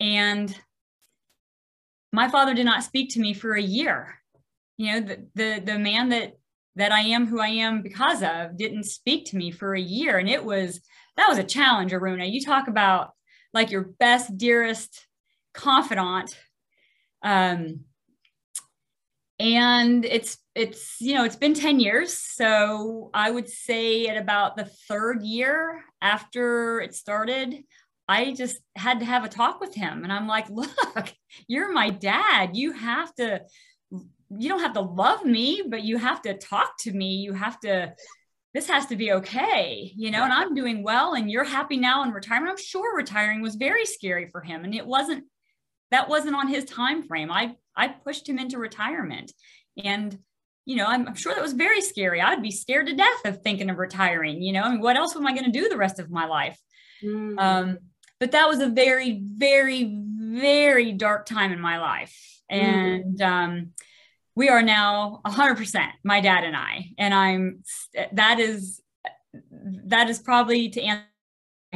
[0.00, 0.54] And
[2.12, 4.20] my father did not speak to me for a year.
[4.76, 6.34] You know, the the, the man that
[6.76, 10.18] that I am who I am because of didn't speak to me for a year.
[10.18, 10.80] And it was
[11.16, 12.30] that was a challenge, Aruna.
[12.30, 13.10] You talk about
[13.52, 15.06] like your best, dearest
[15.52, 16.36] confidant.
[17.22, 17.80] Um,
[19.38, 24.56] and it's it's you know it's been 10 years so i would say at about
[24.56, 27.64] the third year after it started
[28.06, 31.12] i just had to have a talk with him and i'm like look
[31.46, 32.56] you're my dad.
[32.56, 33.42] You have to
[34.36, 37.16] you don't have to love me but you have to talk to me.
[37.16, 37.94] You have to
[38.52, 42.02] this has to be okay you know and i'm doing well and you're happy now
[42.02, 42.52] in retirement.
[42.52, 45.24] I'm sure retiring was very scary for him and it wasn't
[45.90, 47.30] that wasn't on his time frame.
[47.30, 49.32] I I pushed him into retirement.
[49.82, 50.16] And,
[50.66, 52.20] you know, I'm, I'm sure that was very scary.
[52.20, 54.42] I'd be scared to death of thinking of retiring.
[54.42, 56.26] You know, I mean, what else am I going to do the rest of my
[56.26, 56.58] life?
[57.02, 57.38] Mm.
[57.38, 57.78] Um,
[58.18, 62.16] but that was a very, very, very dark time in my life.
[62.50, 62.56] Mm.
[62.56, 63.70] And um,
[64.34, 66.92] we are now 100%, my dad and I.
[66.98, 67.62] And I'm,
[68.12, 68.80] that is,
[69.86, 71.04] that is probably to answer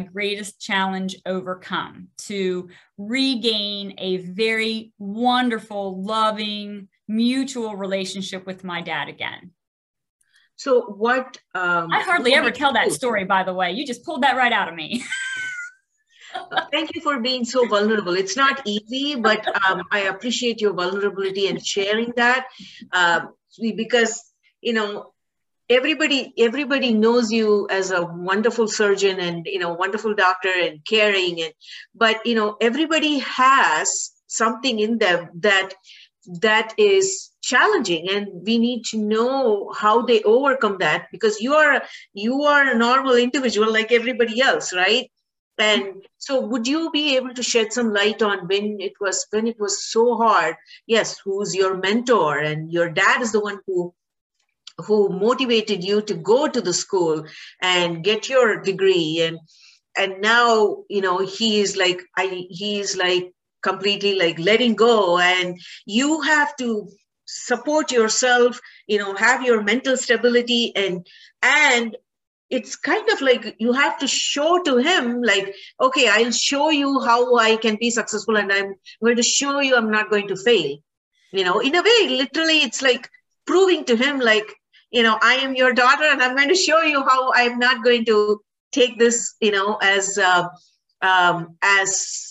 [0.04, 9.52] greatest challenge overcome to regain a very wonderful, loving, mutual relationship with my dad again.
[10.56, 11.38] So, what?
[11.54, 13.72] Um, I hardly ever tell that story, by the way.
[13.72, 15.04] You just pulled that right out of me.
[16.72, 18.14] Thank you for being so vulnerable.
[18.14, 22.46] It's not easy, but um, I appreciate your vulnerability and sharing that
[22.92, 23.34] um,
[23.76, 25.12] because, you know,
[25.70, 31.40] everybody everybody knows you as a wonderful surgeon and you know wonderful doctor and caring
[31.42, 31.52] and
[31.94, 35.74] but you know everybody has something in them that
[36.28, 41.82] that is challenging and we need to know how they overcome that because you are
[42.12, 45.10] you are a normal individual like everybody else right?
[45.60, 49.46] And so would you be able to shed some light on when it was when
[49.46, 50.56] it was so hard?
[50.86, 52.38] Yes who's your mentor?
[52.38, 53.94] And your dad is the one who
[54.76, 57.24] who motivated you to go to the school
[57.60, 59.22] and get your degree.
[59.22, 59.38] And
[59.96, 65.18] and now you know he is like i he is like completely like letting go.
[65.18, 66.88] And you have to
[67.26, 70.74] support yourself you know have your mental stability.
[70.74, 71.06] And
[71.42, 71.96] and
[72.50, 76.98] it's kind of like you have to show to him like okay i'll show you
[77.00, 80.36] how i can be successful and i'm going to show you i'm not going to
[80.36, 80.78] fail.
[81.30, 83.08] You know in a way literally it's like
[83.46, 84.50] proving to him like
[84.90, 87.84] you know i am your daughter and i'm going to show you how i'm not
[87.84, 88.40] going to
[88.72, 90.48] take this you know as uh,
[91.02, 92.27] um, as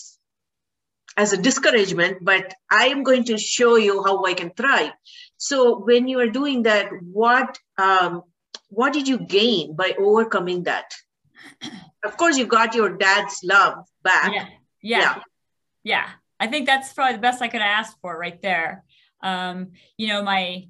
[1.18, 4.92] as a discouragement but i am going to show you how i can thrive.
[5.40, 8.22] So when you are doing that what um,
[8.70, 10.94] what did you gain by overcoming that?
[12.04, 14.32] Of course you got your dad's love back.
[14.32, 14.46] Yeah.
[14.82, 14.98] Yeah.
[15.00, 15.14] Yeah,
[15.82, 16.08] yeah.
[16.38, 18.84] i think that's probably the best i could ask for right there.
[19.30, 20.68] Um, you know my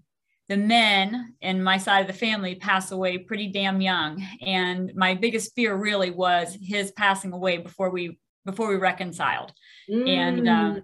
[0.48, 5.14] the men in my side of the family pass away pretty damn young and my
[5.14, 8.18] biggest fear really was his passing away before we
[8.50, 9.52] before we reconciled
[9.90, 10.08] mm.
[10.08, 10.82] and um,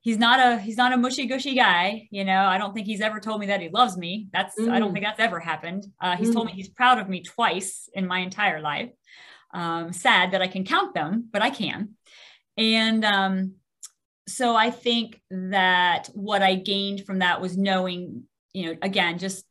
[0.00, 3.00] he's not a he's not a mushy gushy guy you know i don't think he's
[3.00, 4.70] ever told me that he loves me that's mm.
[4.70, 4.94] i don't mm.
[4.94, 6.34] think that's ever happened uh, he's mm.
[6.34, 8.90] told me he's proud of me twice in my entire life
[9.52, 11.90] um, sad that i can count them but i can
[12.56, 13.54] and um,
[14.28, 19.44] so i think that what i gained from that was knowing you know, again, just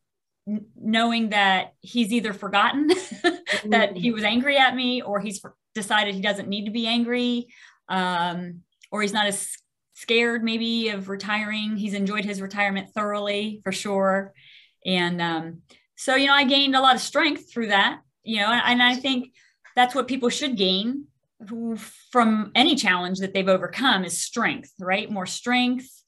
[0.75, 2.87] knowing that he's either forgotten
[3.65, 5.39] that he was angry at me or he's
[5.75, 7.47] decided he doesn't need to be angry
[7.89, 9.49] um, or he's not as
[9.93, 14.33] scared maybe of retiring he's enjoyed his retirement thoroughly for sure
[14.85, 15.61] and um,
[15.95, 18.83] so you know i gained a lot of strength through that you know and, and
[18.83, 19.33] i think
[19.75, 21.05] that's what people should gain
[22.11, 25.99] from any challenge that they've overcome is strength right more strength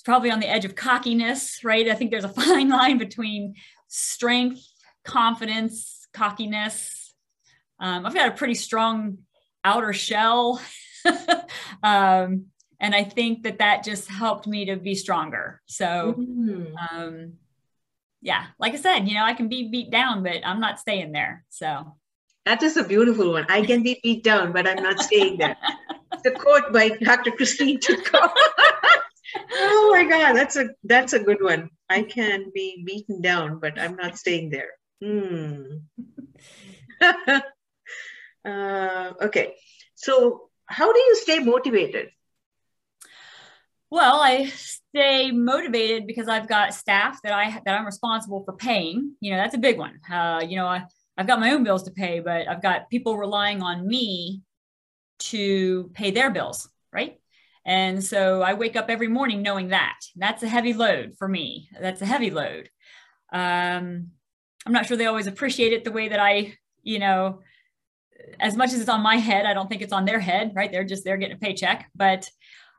[0.00, 1.86] it's probably on the edge of cockiness, right?
[1.86, 3.56] I think there's a fine line between
[3.88, 4.66] strength,
[5.04, 6.99] confidence, cockiness.
[7.80, 9.18] Um, I've got a pretty strong
[9.64, 10.60] outer shell.
[11.82, 12.46] um,
[12.78, 15.60] and I think that that just helped me to be stronger.
[15.66, 16.74] So, mm-hmm.
[16.76, 17.34] um,
[18.22, 21.12] yeah, like I said, you know, I can be beat down, but I'm not staying
[21.12, 21.44] there.
[21.48, 21.96] So,
[22.46, 23.46] that is a beautiful one.
[23.48, 25.56] I can be beat down, but I'm not staying there.
[26.24, 27.30] the quote by Dr.
[27.32, 27.78] Christine
[29.52, 33.78] oh my god that's a that's a good one i can be beaten down but
[33.78, 35.62] i'm not staying there hmm
[38.44, 39.54] uh, okay
[39.94, 42.08] so how do you stay motivated
[43.90, 49.14] well i stay motivated because i've got staff that i that i'm responsible for paying
[49.20, 50.84] you know that's a big one uh, you know I,
[51.16, 54.42] i've got my own bills to pay but i've got people relying on me
[55.18, 57.20] to pay their bills right
[57.64, 59.98] and so I wake up every morning knowing that.
[60.16, 61.68] That's a heavy load for me.
[61.80, 62.70] That's a heavy load.
[63.32, 64.10] Um,
[64.66, 67.40] I'm not sure they always appreciate it the way that I, you know,
[68.38, 70.70] as much as it's on my head, I don't think it's on their head, right?
[70.70, 71.90] They're just, they're getting a paycheck.
[71.94, 72.28] But,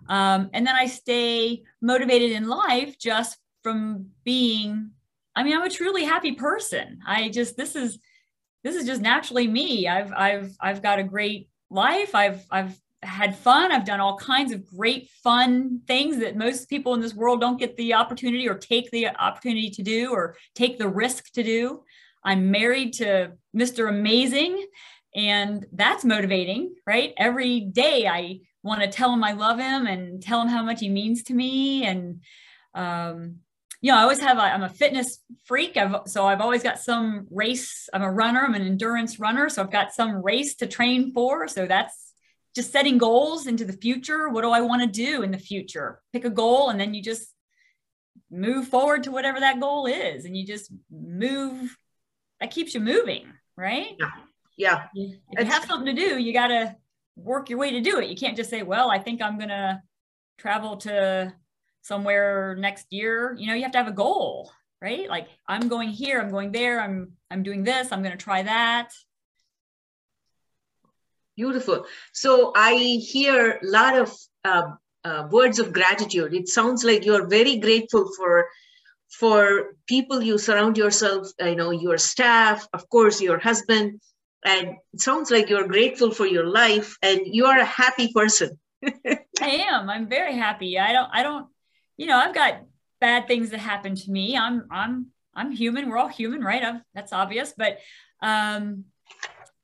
[0.10, 4.92] um, and then I stay motivated in life just from being,
[5.36, 7.00] I mean, I'm a truly happy person.
[7.06, 8.00] I just, this is,
[8.64, 9.88] this is just naturally me.
[9.88, 12.14] I've, I've, I've got a great life.
[12.16, 13.72] I've, I've had fun.
[13.72, 17.60] I've done all kinds of great fun things that most people in this world don't
[17.60, 21.84] get the opportunity or take the opportunity to do or take the risk to do.
[22.24, 23.90] I'm married to Mr.
[23.90, 24.68] Amazing,
[25.14, 27.14] and that's motivating, right?
[27.18, 30.80] Every day I want to tell him I love him and tell him how much
[30.80, 31.86] he means to me.
[31.86, 32.22] And,
[32.74, 33.38] um,
[33.82, 35.76] you know, I always have, i am a fitness freak.
[35.76, 37.90] I've, so I've always got some race.
[37.94, 39.50] I'm a runner, I'm an endurance runner.
[39.50, 41.48] So I've got some race to train for.
[41.48, 42.14] So that's
[42.56, 44.30] just setting goals into the future.
[44.30, 46.00] What do I want to do in the future?
[46.14, 47.34] Pick a goal and then you just
[48.30, 50.26] move forward to whatever that goal is.
[50.26, 51.76] And you just move,
[52.40, 53.26] that keeps you moving,
[53.58, 53.96] right?
[54.00, 54.10] Yeah.
[54.58, 54.86] Yeah.
[54.96, 56.76] If you have something to do, you got to
[57.16, 58.10] work your way to do it.
[58.10, 59.82] You can't just say, well, I think I'm going to
[60.38, 61.34] travel to
[61.82, 63.36] somewhere next year.
[63.38, 65.10] You know, you have to have a goal, right?
[65.10, 68.44] Like I'm going here, I'm going there, I'm I'm doing this, I'm going to try
[68.44, 68.92] that.
[71.36, 71.86] Beautiful.
[72.14, 74.72] So I hear a lot of uh,
[75.04, 76.34] uh, words of gratitude.
[76.34, 78.48] It sounds like you're very grateful for
[79.10, 81.28] for people you surround yourself.
[81.40, 84.02] You know your staff, of course, your husband,
[84.46, 88.60] and it sounds like you're grateful for your life and you are a happy person.
[88.86, 89.90] I am.
[89.90, 90.80] I'm very happy.
[90.80, 91.10] I don't.
[91.12, 91.48] I don't.
[91.98, 92.64] You know, I've got
[93.00, 94.36] bad things that happen to me.
[94.36, 94.66] I'm.
[94.72, 95.08] I'm.
[95.34, 95.90] I'm human.
[95.90, 96.64] We're all human, right?
[96.64, 97.54] I've, that's obvious.
[97.56, 97.78] But
[98.22, 98.86] um,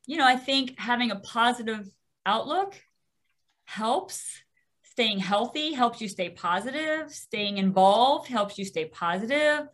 [0.05, 1.89] you know, I think having a positive
[2.25, 2.75] outlook
[3.65, 4.43] helps.
[4.83, 7.11] Staying healthy helps you stay positive.
[7.11, 9.67] Staying involved helps you stay positive.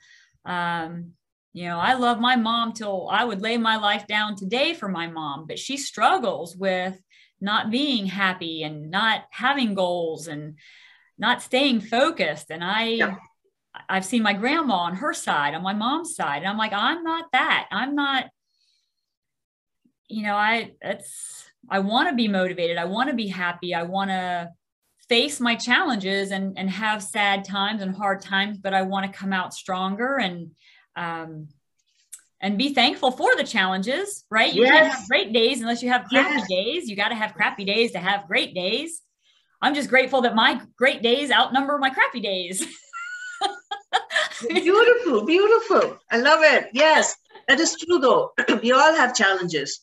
[0.43, 1.13] Um,
[1.53, 4.89] you know, I love my mom till I would lay my life down today for
[4.89, 6.99] my mom, but she struggles with
[7.39, 10.57] not being happy and not having goals and
[11.19, 12.49] not staying focused.
[12.49, 13.15] And I, yeah.
[13.87, 17.03] I've seen my grandma on her side, on my mom's side, and I'm like, I'm
[17.03, 17.67] not that.
[17.71, 18.29] I'm not,
[20.07, 22.77] you know, I, it's, I want to be motivated.
[22.77, 23.75] I want to be happy.
[23.75, 24.49] I want to
[25.07, 29.17] face my challenges and, and have sad times and hard times, but I want to
[29.17, 30.51] come out stronger and,
[30.95, 31.47] um,
[32.43, 34.53] and be thankful for the challenges, right?
[34.53, 34.71] You yes.
[34.71, 36.47] can't have great days unless you have crappy yes.
[36.49, 36.89] days.
[36.89, 39.01] You got to have crappy days to have great days.
[39.61, 42.67] I'm just grateful that my great days outnumber my crappy days.
[44.49, 45.97] beautiful, beautiful.
[46.11, 46.69] I love it.
[46.73, 47.15] Yes,
[47.47, 48.33] that is true though.
[48.61, 49.79] we all have challenges.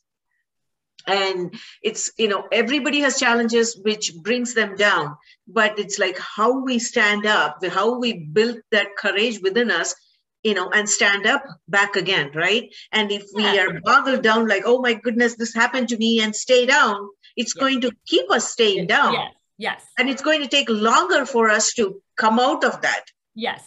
[1.07, 5.17] And it's, you know, everybody has challenges which brings them down.
[5.49, 9.95] But it's like how we stand up, how we build that courage within us
[10.43, 12.75] you know, and stand up back again, right?
[12.93, 13.67] And if we yeah.
[13.67, 17.55] are boggled down, like, oh my goodness, this happened to me, and stay down, it's
[17.55, 17.61] yes.
[17.61, 18.89] going to keep us staying yes.
[18.89, 19.13] down.
[19.13, 19.33] Yes.
[19.59, 19.87] yes.
[19.99, 23.05] And it's going to take longer for us to come out of that.
[23.35, 23.63] Yes.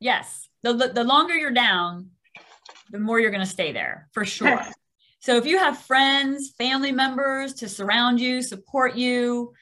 [0.00, 0.48] Yes.
[0.62, 2.10] The, the, the longer you're down,
[2.90, 4.60] the more you're going to stay there for sure.
[5.20, 9.54] So if you have friends, family members to surround you, support you,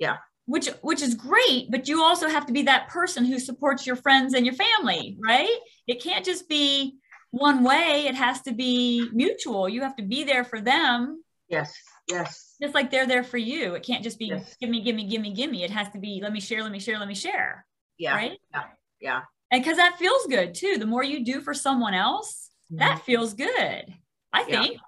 [0.00, 0.16] yeah,
[0.46, 3.96] which which is great but you also have to be that person who supports your
[3.96, 5.58] friends and your family right?
[5.86, 6.98] It can't just be
[7.30, 8.06] one way.
[8.06, 9.68] It has to be mutual.
[9.68, 11.22] You have to be there for them.
[11.48, 11.72] Yes
[12.08, 12.56] yes.
[12.60, 13.74] Just like they're there for you.
[13.74, 14.56] It can't just be yes.
[14.60, 16.62] give me give me give me give me it has to be let me share
[16.62, 17.64] let me share let me share
[17.98, 18.38] yeah right?
[18.52, 18.64] yeah
[19.00, 19.20] yeah.
[19.50, 20.78] And because that feels good too.
[20.78, 22.78] The more you do for someone else mm-hmm.
[22.78, 23.94] that feels good
[24.32, 24.72] i think.
[24.72, 24.78] Yeah.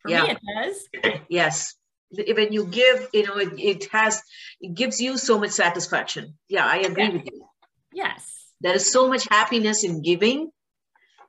[0.00, 0.22] for yeah.
[0.22, 1.22] me it does.
[1.28, 1.74] Yes
[2.10, 4.22] when you give you know it, it has
[4.60, 6.34] it gives you so much satisfaction.
[6.48, 7.12] Yeah i agree yes.
[7.12, 7.48] with you.
[7.92, 8.34] Yes.
[8.60, 10.50] There is so much happiness in giving.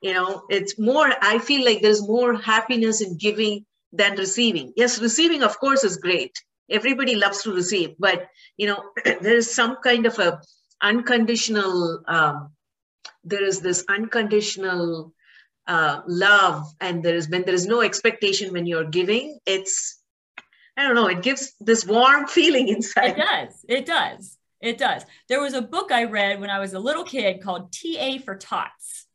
[0.01, 4.73] You know it's more i feel like there's more happiness in giving than receiving.
[4.75, 6.31] Yes receiving of course is great.
[6.69, 8.27] Everybody loves to receive but
[8.57, 10.41] you know there is some kind of a
[10.81, 12.51] unconditional um,
[13.23, 15.13] there is this unconditional
[15.67, 19.98] uh, love and there is when there is no expectation when you're giving it's
[20.79, 23.11] I don't know, it gives this warm feeling inside.
[23.11, 23.65] It does.
[23.67, 24.37] It does.
[24.61, 25.03] It does.
[25.27, 28.37] There was a book I read when I was a little kid called TA for
[28.37, 29.05] Tots.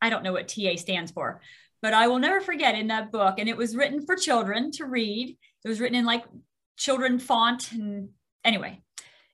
[0.00, 1.40] I don't know what TA stands for,
[1.82, 3.36] but I will never forget in that book.
[3.38, 5.36] And it was written for children to read.
[5.64, 6.24] It was written in like
[6.76, 7.72] children font.
[7.72, 8.10] And
[8.44, 8.80] anyway,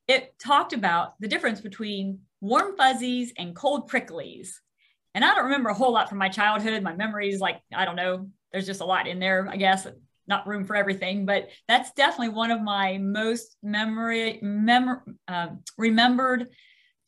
[0.09, 4.49] it talked about the difference between warm fuzzies and cold pricklies.
[5.14, 6.83] And I don't remember a whole lot from my childhood.
[6.83, 9.87] My memories, like, I don't know, there's just a lot in there, I guess
[10.29, 15.49] not room for everything, but that's definitely one of my most memory mem- uh,
[15.79, 16.49] remembered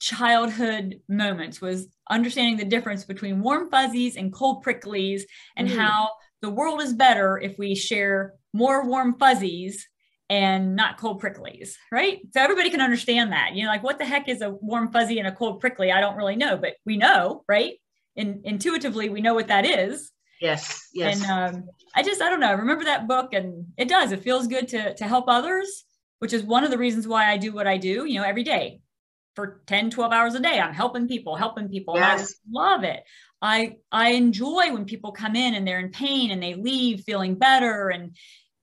[0.00, 5.22] childhood moments was understanding the difference between warm fuzzies and cold pricklies
[5.56, 5.76] and mm.
[5.76, 6.10] how
[6.40, 9.88] the world is better if we share more warm fuzzies
[10.30, 12.20] and not cold pricklies, right?
[12.32, 13.54] So everybody can understand that.
[13.54, 15.90] You know, like what the heck is a warm fuzzy and a cold prickly?
[15.90, 17.74] I don't really know, but we know, right?
[18.16, 20.12] And intuitively, we know what that is.
[20.41, 21.22] Yes, yes.
[21.22, 24.22] And um, I just, I don't know, I remember that book and it does, it
[24.22, 25.84] feels good to, to help others,
[26.20, 28.45] which is one of the reasons why I do what I do, you know, every
[28.45, 28.80] day
[29.34, 30.59] for 10, 12 hours a day.
[30.59, 31.95] I'm helping people, helping people.
[31.95, 32.32] Yes.
[32.32, 33.05] I love it.
[33.41, 37.36] I, I enjoy when people come in and they're in pain and they leave feeling
[37.36, 37.89] better.
[37.89, 38.16] And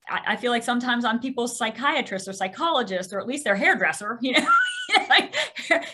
[0.09, 4.19] I, I feel like sometimes I'm people's psychiatrist or psychologist, or at least their hairdresser,
[4.21, 4.47] you know,
[5.09, 5.33] like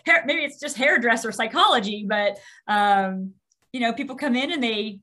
[0.06, 3.34] hair, maybe it's just hairdresser psychology, but, um,
[3.74, 5.00] you know, people come in and they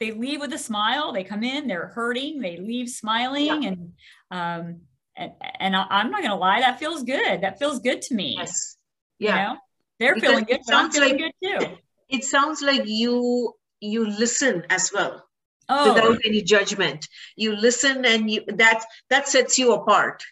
[0.00, 1.12] they leave with a smile.
[1.12, 3.68] They come in, they're hurting, they leave smiling, yeah.
[3.68, 3.92] and
[4.30, 4.80] um,
[5.16, 7.42] and, and I, am not gonna lie, that feels good.
[7.42, 8.36] That feels good to me.
[8.38, 8.76] Yes.
[9.18, 9.30] Yeah.
[9.30, 9.60] You know?
[10.00, 11.66] They're because feeling good, but I'm feeling like, good too.
[12.08, 15.24] It sounds like you you listen as well.
[15.68, 15.94] Oh.
[15.94, 17.08] Without any judgment.
[17.36, 20.22] You listen and you that that sets you apart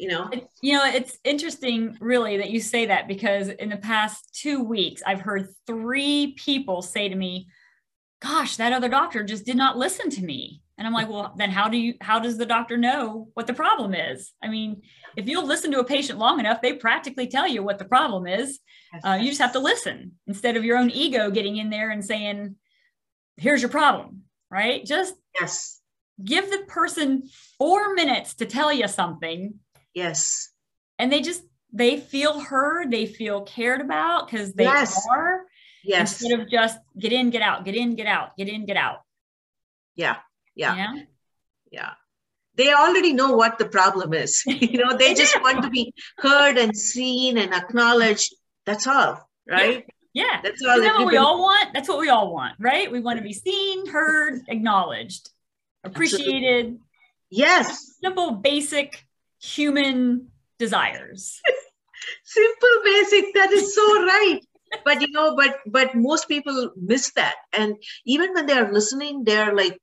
[0.00, 0.30] you know
[0.62, 5.02] you know it's interesting really that you say that because in the past two weeks
[5.06, 7.46] i've heard three people say to me
[8.20, 10.62] gosh, that other doctor just did not listen to me.
[10.76, 13.52] And I'm like, well, then how do you, how does the doctor know what the
[13.52, 14.32] problem is?
[14.42, 14.82] I mean,
[15.16, 18.26] if you'll listen to a patient long enough, they practically tell you what the problem
[18.26, 18.60] is.
[19.04, 22.04] Uh, you just have to listen instead of your own ego getting in there and
[22.04, 22.56] saying,
[23.36, 24.84] here's your problem, right?
[24.84, 25.80] Just yes.
[26.24, 27.24] give the person
[27.58, 29.54] four minutes to tell you something.
[29.94, 30.50] Yes.
[30.98, 31.42] And they just,
[31.72, 35.06] they feel heard, they feel cared about because they yes.
[35.10, 35.44] are
[35.84, 36.20] Yes.
[36.20, 39.02] Instead of just get in, get out, get in, get out, get in, get out.
[39.94, 40.16] Yeah.
[40.54, 40.76] Yeah.
[40.76, 40.94] Yeah.
[41.70, 41.90] yeah.
[42.56, 44.42] They already know what the problem is.
[44.46, 48.34] you know, they, just want to be heard and seen and acknowledged.
[48.66, 49.86] That's all, right?
[50.12, 50.24] Yeah.
[50.24, 50.40] yeah.
[50.42, 50.80] That's all.
[50.80, 51.70] That what we all want?
[51.72, 52.90] That's what we all want, right?
[52.90, 55.30] We want to be seen, heard, acknowledged,
[55.84, 56.66] appreciated.
[56.66, 56.80] Absolutely.
[57.30, 57.94] Yes.
[58.02, 59.06] Simple, basic
[59.40, 60.28] human
[60.58, 61.40] desires.
[62.24, 63.34] Simple, basic.
[63.34, 64.40] That is so right
[64.84, 67.34] but you know, but but most people miss that.
[67.52, 69.78] And even when they are listening, they're like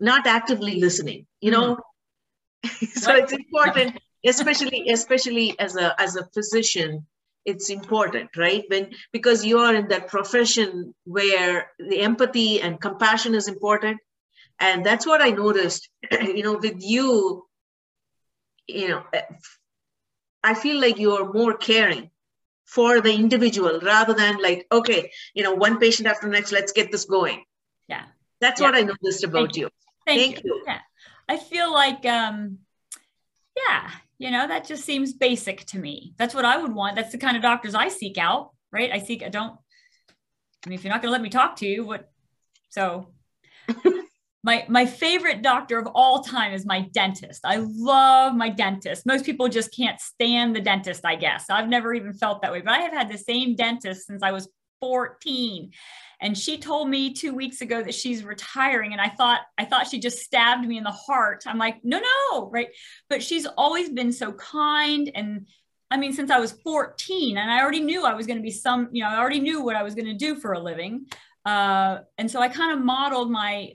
[0.00, 1.76] not actively listening, you know.
[2.66, 2.86] Mm-hmm.
[3.00, 7.06] so it's important, especially especially as a as a physician,
[7.44, 8.64] it's important, right?
[8.68, 13.98] When because you are in that profession where the empathy and compassion is important.
[14.60, 17.44] And that's what I noticed, you know, with you,
[18.68, 19.02] you know,
[20.44, 22.10] I feel like you're more caring
[22.64, 26.72] for the individual rather than like, okay, you know, one patient after the next, let's
[26.72, 27.44] get this going.
[27.88, 28.04] Yeah.
[28.40, 28.68] That's yeah.
[28.68, 29.62] what I noticed about Thank you.
[29.62, 29.70] you.
[30.06, 30.54] Thank, Thank you.
[30.54, 30.62] you.
[30.66, 30.80] Yeah.
[31.28, 32.58] I feel like, um,
[33.56, 36.14] yeah, you know, that just seems basic to me.
[36.16, 36.96] That's what I would want.
[36.96, 38.90] That's the kind of doctors I seek out, right?
[38.92, 39.56] I seek, I don't,
[40.64, 42.10] I mean, if you're not going to let me talk to you, what,
[42.70, 43.08] so
[44.44, 47.40] my my favorite doctor of all time is my dentist.
[47.44, 49.06] I love my dentist.
[49.06, 51.46] Most people just can't stand the dentist, I guess.
[51.48, 54.32] I've never even felt that way, but I have had the same dentist since I
[54.32, 54.48] was
[54.80, 55.72] 14.
[56.20, 59.88] And she told me 2 weeks ago that she's retiring and I thought I thought
[59.88, 61.44] she just stabbed me in the heart.
[61.46, 62.68] I'm like, "No, no," right?
[63.08, 65.46] But she's always been so kind and
[65.90, 68.50] I mean, since I was 14, and I already knew I was going to be
[68.50, 71.06] some, you know, I already knew what I was going to do for a living.
[71.44, 73.74] Uh, and so I kind of modeled my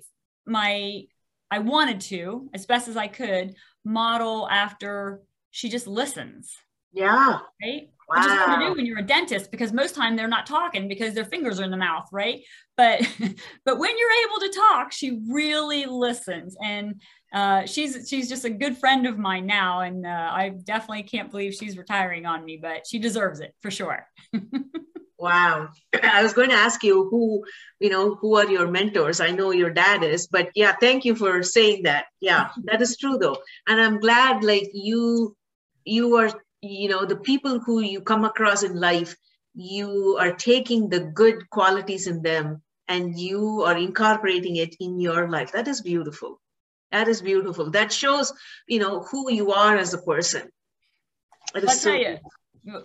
[0.49, 1.03] my
[1.51, 5.21] I wanted to, as best as I could, model after
[5.51, 6.55] she just listens.
[6.93, 7.39] Yeah.
[7.61, 7.89] Right.
[8.07, 8.15] Wow.
[8.15, 10.87] Which is hard to do when you're a dentist because most time they're not talking
[10.87, 12.41] because their fingers are in the mouth, right?
[12.75, 13.01] But
[13.65, 17.01] but when you're able to talk, she really listens, and
[17.33, 21.29] uh, she's she's just a good friend of mine now, and uh, I definitely can't
[21.29, 24.07] believe she's retiring on me, but she deserves it for sure.
[25.19, 25.69] Wow.
[26.03, 27.45] I was going to ask you who,
[27.79, 29.19] you know, who are your mentors?
[29.19, 32.05] I know your dad is, but yeah, thank you for saying that.
[32.21, 33.37] Yeah, that is true though.
[33.67, 35.35] And I'm glad like you
[35.85, 39.15] you are, you know, the people who you come across in life,
[39.55, 45.29] you are taking the good qualities in them and you are incorporating it in your
[45.29, 45.51] life.
[45.51, 46.39] That is beautiful.
[46.91, 47.71] That is beautiful.
[47.71, 48.33] That shows,
[48.67, 50.49] you know, who you are as a person.
[51.55, 52.17] I'll so tell you,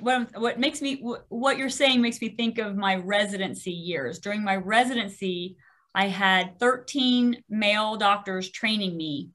[0.00, 4.18] what, what makes me what you're saying makes me think of my residency years.
[4.18, 5.56] During my residency
[5.94, 9.30] i had 13 male doctors training me.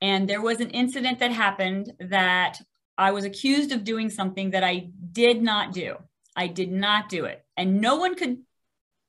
[0.00, 2.60] And there was an incident that happened that
[2.96, 5.96] i was accused of doing something that i did not do.
[6.36, 7.44] I did not do it.
[7.56, 8.38] And no one could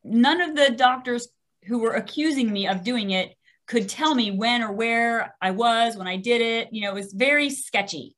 [0.03, 1.27] none of the doctors
[1.65, 3.35] who were accusing me of doing it
[3.67, 6.69] could tell me when or where i was when i did it.
[6.71, 8.15] You know it was very sketchy.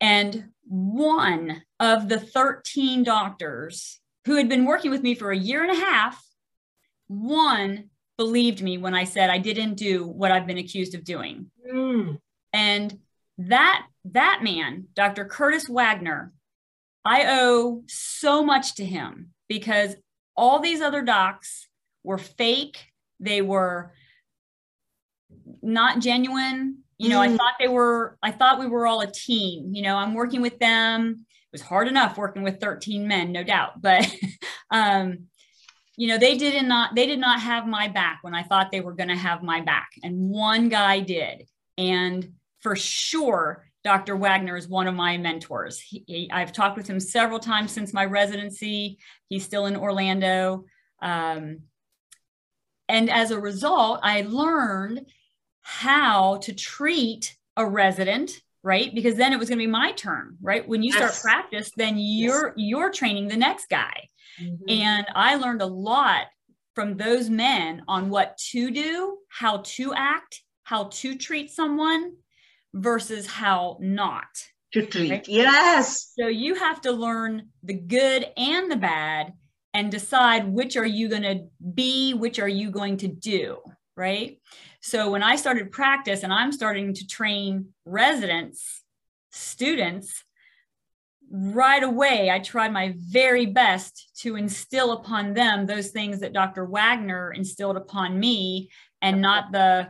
[0.00, 5.62] And one of the 13 doctors who had been working with me for a year
[5.62, 6.22] and a half,
[7.08, 11.50] one believed me when I said I didn't do what I've been accused of doing.
[11.70, 12.18] Mm.
[12.52, 12.98] And
[13.38, 15.24] that that man, Dr.
[15.24, 16.32] Curtis Wagner,
[17.04, 19.96] I owe so much to him because
[20.36, 21.68] all these other docs
[22.04, 22.78] were fake.
[23.20, 23.92] They were
[25.62, 27.28] not genuine you know, mm.
[27.28, 29.74] I thought they were, I thought we were all a team.
[29.74, 31.26] You know, I'm working with them.
[31.30, 33.80] It was hard enough working with 13 men, no doubt.
[33.80, 34.14] But,
[34.70, 35.26] um,
[35.96, 38.80] you know, they did not, they did not have my back when I thought they
[38.80, 39.90] were going to have my back.
[40.02, 41.46] And one guy did.
[41.76, 44.16] And for sure, Dr.
[44.16, 45.80] Wagner is one of my mentors.
[45.80, 48.98] He, he, I've talked with him several times since my residency.
[49.28, 50.64] He's still in Orlando.
[51.00, 51.62] Um,
[52.88, 55.06] and as a result, I learned
[55.62, 60.36] how to treat a resident right because then it was going to be my turn
[60.40, 61.22] right when you start yes.
[61.22, 62.54] practice then you're yes.
[62.56, 64.08] you're training the next guy
[64.40, 64.54] mm-hmm.
[64.68, 66.26] and i learned a lot
[66.74, 72.12] from those men on what to do how to act how to treat someone
[72.74, 74.28] versus how not
[74.72, 75.28] to treat right?
[75.28, 79.32] yes so you have to learn the good and the bad
[79.74, 81.44] and decide which are you going to
[81.74, 83.58] be which are you going to do
[83.96, 84.38] right
[84.82, 88.82] so when I started practice and I'm starting to train residents,
[89.30, 90.24] students,
[91.30, 96.64] right away, I tried my very best to instill upon them those things that Dr.
[96.64, 98.70] Wagner instilled upon me
[99.00, 99.88] and not the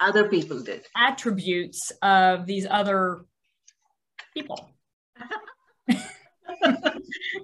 [0.00, 3.26] other people did attributes of these other
[4.32, 4.70] people.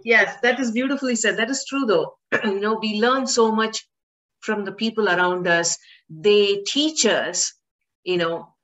[0.05, 1.37] yes, that is beautifully said.
[1.37, 2.17] That is true, though.
[2.45, 3.87] you know, we learn so much
[4.41, 5.79] from the people around us
[6.09, 7.55] they teach us
[8.05, 8.55] you know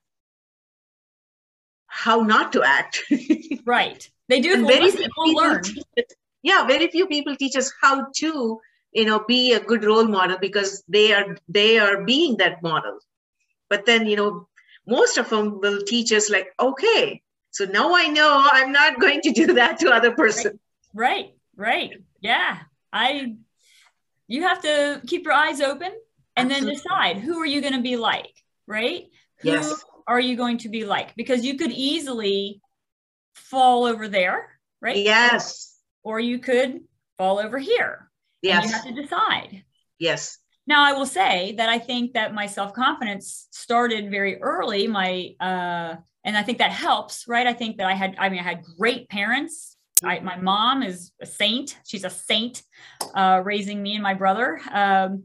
[1.87, 3.01] how not to act.
[3.65, 4.09] Right.
[4.29, 5.61] They do very few people learn.
[6.41, 8.59] yeah very few people teach us how to
[8.91, 12.99] you know be a good role model because they are they are being that model.
[13.69, 14.47] But then you know
[14.85, 17.21] most of them will teach us like okay
[17.51, 20.59] so now i know i'm not going to do that to other person.
[20.93, 21.33] Right.
[21.57, 21.91] Right, right.
[22.21, 22.59] Yeah.
[22.93, 23.35] I
[24.27, 25.91] you have to keep your eyes open
[26.35, 26.75] and Absolutely.
[26.75, 28.33] then decide who are you going to be like,
[28.67, 29.05] right?
[29.39, 29.83] Who Yes.
[30.07, 31.15] are you going to be like?
[31.15, 32.61] Because you could easily
[33.35, 34.49] fall over there,
[34.81, 34.97] right?
[34.97, 35.75] Yes.
[36.03, 36.81] Or you could
[37.17, 38.09] fall over here.
[38.43, 39.63] And you have to decide.
[39.99, 40.37] Yes.
[40.67, 44.87] Now, I will say that I think that my self confidence started very early.
[44.87, 47.47] My uh, and I think that helps, right?
[47.47, 49.76] I think that I had, I mean, I had great parents.
[50.03, 51.77] I, my mom is a saint.
[51.85, 52.63] She's a saint,
[53.13, 54.59] uh, raising me and my brother.
[54.71, 55.23] Um,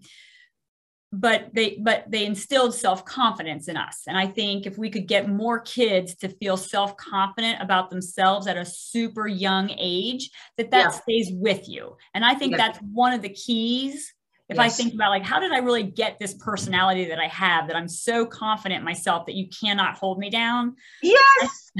[1.14, 4.04] but they, but they instilled self confidence in us.
[4.06, 8.46] And I think if we could get more kids to feel self confident about themselves
[8.46, 10.88] at a super young age, that that Yeah.
[10.88, 11.96] stays with you.
[12.14, 12.58] And I think Yeah.
[12.58, 14.14] that's one of the keys
[14.52, 17.68] if I think about like how did I really get this personality that I have
[17.68, 20.76] that I'm so confident in myself that you cannot hold me down.
[21.02, 21.72] Yes.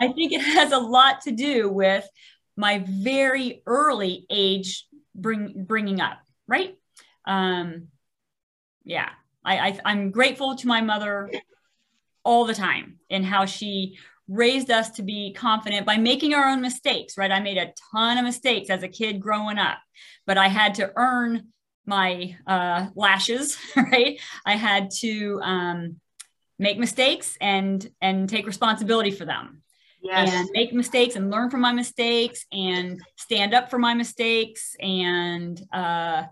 [0.00, 2.08] I think it has a lot to do with
[2.56, 6.76] my very early age bring bringing up, right?
[7.26, 7.88] Um,
[8.84, 9.10] yeah,
[9.44, 11.30] I, I I'm grateful to my mother
[12.24, 13.98] all the time in how she
[14.28, 17.32] raised us to be confident by making our own mistakes, right?
[17.32, 19.78] I made a ton of mistakes as a kid growing up,
[20.26, 21.48] but I had to earn
[21.88, 24.20] my uh, lashes, right?
[24.44, 25.96] I had to um,
[26.58, 29.62] make mistakes and and take responsibility for them.
[30.00, 30.32] Yes.
[30.32, 34.76] and make mistakes and learn from my mistakes and stand up for my mistakes.
[34.78, 36.24] And uh,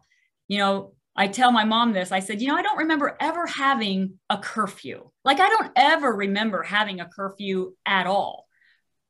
[0.47, 2.13] you know i tell my mom this.
[2.13, 5.11] I said you know i don't remember ever having a curfew.
[5.25, 8.47] Like i don't ever remember having a curfew at all.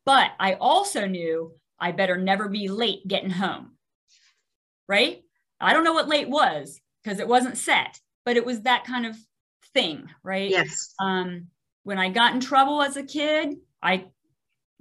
[0.07, 3.73] But i also knew i better never be late getting home.
[4.89, 5.23] Right
[5.61, 9.07] i don't know what late was because it wasn't set but it was that kind
[9.07, 9.17] of
[9.75, 10.95] thing right yes.
[11.01, 11.47] um,
[11.87, 14.07] when I got in trouble as a kid, I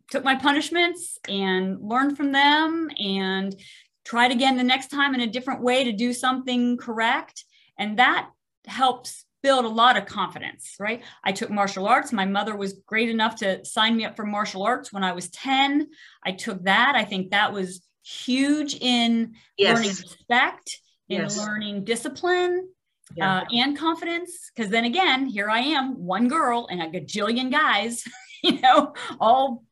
[0.10, 3.56] took my punishments and learned from them and
[4.04, 7.46] tried again the next time in a different way to do something correct.
[7.78, 8.32] And that
[8.66, 11.04] helps build a lot of confidence, right?
[11.24, 12.12] I took martial arts.
[12.12, 15.30] My mother was great enough to sign me up for martial arts when I was
[15.30, 15.88] 10.
[16.26, 16.96] I took that.
[16.96, 20.80] I think that was huge in learning respect,
[21.10, 21.38] in Yes.
[21.38, 22.70] learning discipline,
[23.16, 23.40] Yeah.
[23.42, 24.52] uh, and confidence.
[24.54, 28.04] Because then again, here I am, one girl and a gajillion guys,
[28.44, 29.64] you know, all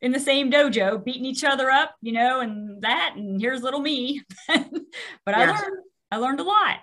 [0.00, 3.80] in the same dojo, beating each other up, you know, and that, and here's little
[3.80, 4.22] me.
[4.48, 6.78] but I learned, I learned a lot.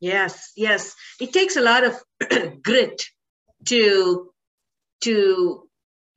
[0.00, 0.94] Yes, yes.
[1.20, 1.94] It takes a lot of
[2.62, 3.06] grit
[3.66, 4.30] to
[5.02, 5.63] to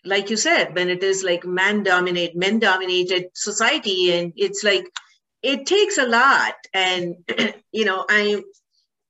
[0.05, 4.89] like you said, when it is like man dominate, men dominated society, and it's like
[5.41, 6.55] it takes a lot.
[6.73, 7.15] And
[7.71, 8.43] you know, I'm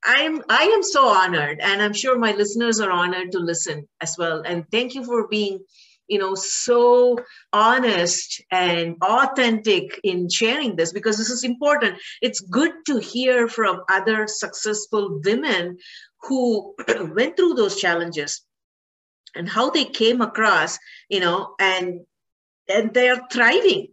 [0.04, 4.16] I'm I am so honored, and I'm sure my listeners are honored to listen as
[4.18, 4.42] well.
[4.46, 5.60] And thank you for being,
[6.08, 7.18] you know, so
[7.52, 11.98] honest and authentic in sharing this because this is important.
[12.22, 15.78] It's good to hear from other successful women
[16.24, 16.76] who
[17.16, 18.44] went through those challenges
[19.38, 20.78] and how they came across,
[21.10, 22.02] you know, and
[22.68, 23.88] and they are thriving,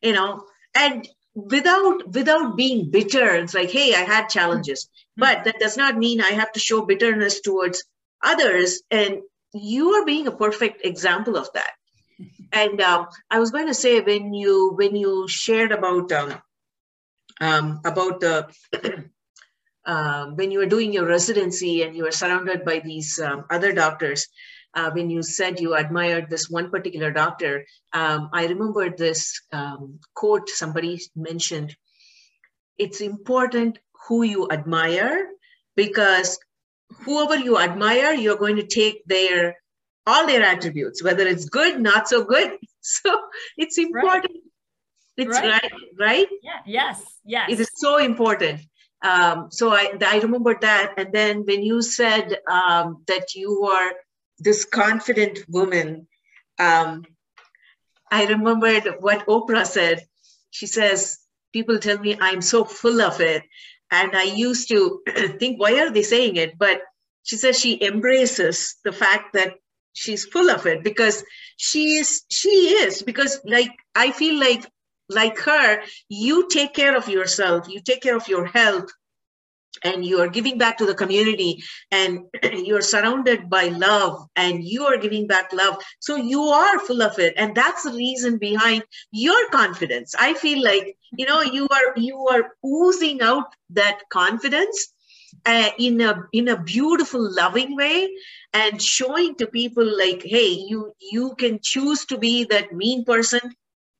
[0.00, 0.44] you know,
[0.74, 4.88] and without without being bitter it's like hey i had challenges.
[5.16, 7.84] But that does not mean i have to show bitterness towards
[8.22, 9.20] others and
[9.54, 11.72] you are being a perfect example of that.
[12.52, 16.34] And um, i was going to say when you when you shared about um,
[17.40, 18.34] um, about the
[19.84, 23.72] um, when you were doing your residency and you were surrounded by these um, other
[23.72, 24.28] doctors
[24.74, 30.00] uh, when you said you admired this one particular doctor, um, I remembered this um,
[30.14, 31.76] quote somebody mentioned.
[32.78, 35.28] It's important who you admire
[35.76, 36.38] because
[37.04, 39.56] whoever you admire, you're going to take their
[40.06, 42.56] all their attributes, whether it's good, not so good.
[42.84, 43.16] So
[43.56, 44.38] it's important.
[45.16, 45.62] It's Right.
[45.62, 46.26] right, right?
[46.42, 46.58] Yeah.
[46.66, 47.00] Yes.
[47.24, 47.48] Yes.
[47.48, 48.58] It is so important.
[49.04, 50.94] Um, so I, I remember that.
[50.96, 53.92] And then when you said um, that you are
[54.42, 56.06] this confident woman,
[56.58, 57.04] um,
[58.10, 60.06] I remembered what Oprah said.
[60.50, 61.18] She says,
[61.52, 63.42] People tell me I'm so full of it.
[63.90, 65.02] And I used to
[65.38, 66.58] think, why are they saying it?
[66.58, 66.80] But
[67.24, 69.54] she says she embraces the fact that
[69.92, 71.22] she's full of it because
[71.58, 74.66] she is, she is, because like I feel like
[75.08, 78.90] like her, you take care of yourself, you take care of your health,
[79.84, 84.84] and you are giving back to the community, and you're surrounded by love, and you
[84.84, 85.76] are giving back love.
[86.00, 90.14] So you are full of it, and that's the reason behind your confidence.
[90.18, 94.92] I feel like you know you are you are oozing out that confidence
[95.46, 98.08] uh, in a in a beautiful, loving way,
[98.52, 103.40] and showing to people like, hey, you you can choose to be that mean person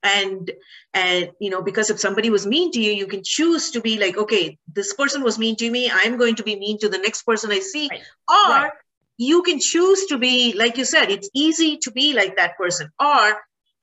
[0.02, 0.50] and
[0.94, 3.98] and you know because if somebody was mean to you you can choose to be
[3.98, 6.98] like okay this person was mean to me i'm going to be mean to the
[6.98, 8.00] next person i see right.
[8.28, 8.72] or right.
[9.16, 12.90] you can choose to be like you said it's easy to be like that person
[13.00, 13.36] or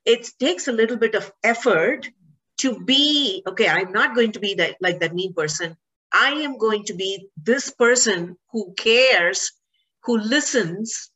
[0.04, 2.08] it takes a little bit of effort
[2.58, 5.76] to be okay i'm not going to be that like that mean person
[6.12, 9.52] i am going to be this person who cares
[10.04, 11.10] who listens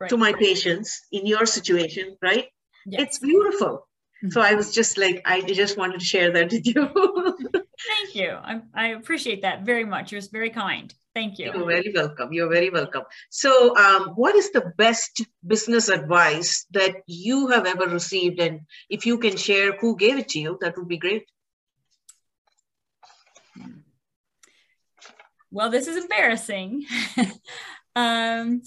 [0.00, 0.10] right.
[0.10, 2.46] to my patients in your situation right
[2.86, 3.02] yes.
[3.02, 3.86] it's beautiful
[4.22, 4.30] mm-hmm.
[4.30, 6.88] so i was just like i just wanted to share that with you
[7.88, 11.46] thank you I, I appreciate that very much you're very kind Thank you.
[11.52, 12.32] You're very welcome.
[12.32, 13.02] You're very welcome.
[13.30, 18.38] So, um, what is the best business advice that you have ever received?
[18.38, 21.24] And if you can share who gave it to you, that would be great.
[25.50, 26.86] Well, this is embarrassing.
[27.96, 28.62] um,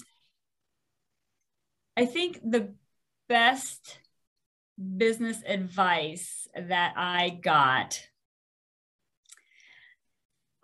[1.96, 2.74] I think the
[3.26, 3.98] best
[4.96, 8.00] business advice that I got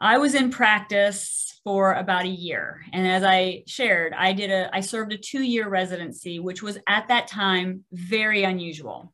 [0.01, 2.83] I was in practice for about a year.
[2.93, 7.09] And as I shared, I did a I served a 2-year residency, which was at
[7.09, 9.13] that time very unusual.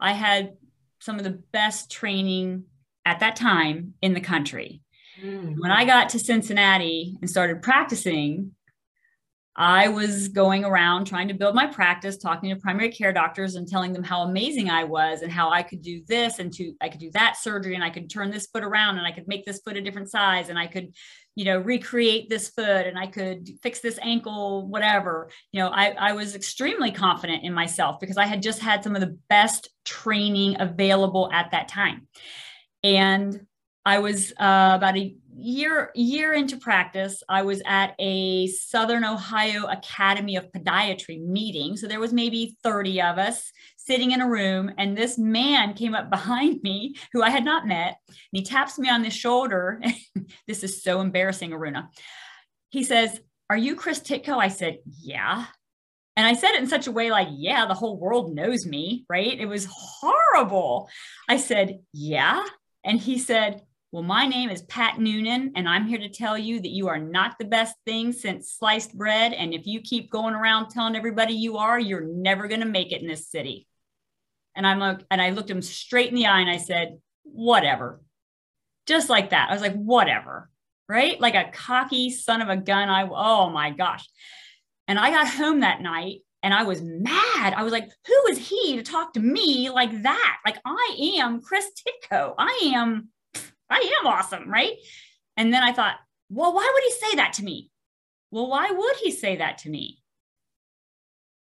[0.00, 0.54] I had
[1.00, 2.64] some of the best training
[3.06, 4.82] at that time in the country.
[5.22, 5.60] Mm-hmm.
[5.60, 8.52] When I got to Cincinnati and started practicing,
[9.60, 13.68] I was going around trying to build my practice, talking to primary care doctors and
[13.68, 16.88] telling them how amazing I was and how I could do this and to I
[16.88, 19.44] could do that surgery and I could turn this foot around and I could make
[19.44, 20.94] this foot a different size and I could,
[21.34, 25.28] you know, recreate this foot and I could fix this ankle, whatever.
[25.52, 28.94] You know, I, I was extremely confident in myself because I had just had some
[28.94, 32.08] of the best training available at that time.
[32.82, 33.46] And
[33.84, 39.66] I was uh, about a year year into practice i was at a southern ohio
[39.66, 44.70] academy of podiatry meeting so there was maybe 30 of us sitting in a room
[44.78, 48.78] and this man came up behind me who i had not met and he taps
[48.78, 49.80] me on the shoulder
[50.46, 51.88] this is so embarrassing aruna
[52.70, 55.46] he says are you chris titko i said yeah
[56.16, 59.06] and I said it in such a way like, yeah, the whole world knows me,
[59.08, 59.40] right?
[59.40, 60.90] It was horrible.
[61.30, 62.44] I said, yeah.
[62.84, 63.62] And he said,
[63.92, 66.98] well, my name is Pat Noonan, and I'm here to tell you that you are
[66.98, 69.32] not the best thing since sliced bread.
[69.32, 72.92] And if you keep going around telling everybody you are, you're never going to make
[72.92, 73.66] it in this city.
[74.54, 78.00] And I'm like, and I looked him straight in the eye and I said, whatever.
[78.86, 79.48] Just like that.
[79.50, 80.50] I was like, whatever.
[80.88, 81.20] Right?
[81.20, 82.88] Like a cocky son of a gun.
[82.88, 84.08] I, oh my gosh.
[84.86, 87.54] And I got home that night and I was mad.
[87.54, 90.36] I was like, who is he to talk to me like that?
[90.44, 92.34] Like, I am Chris Titko.
[92.38, 93.08] I am
[93.70, 94.74] I am awesome, right?
[95.36, 95.96] And then I thought,
[96.28, 97.70] well, why would he say that to me?
[98.30, 100.02] Well, why would he say that to me?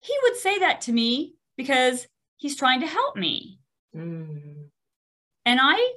[0.01, 2.07] He would say that to me because
[2.37, 3.59] he's trying to help me.
[3.95, 4.69] Mm.
[5.45, 5.93] And I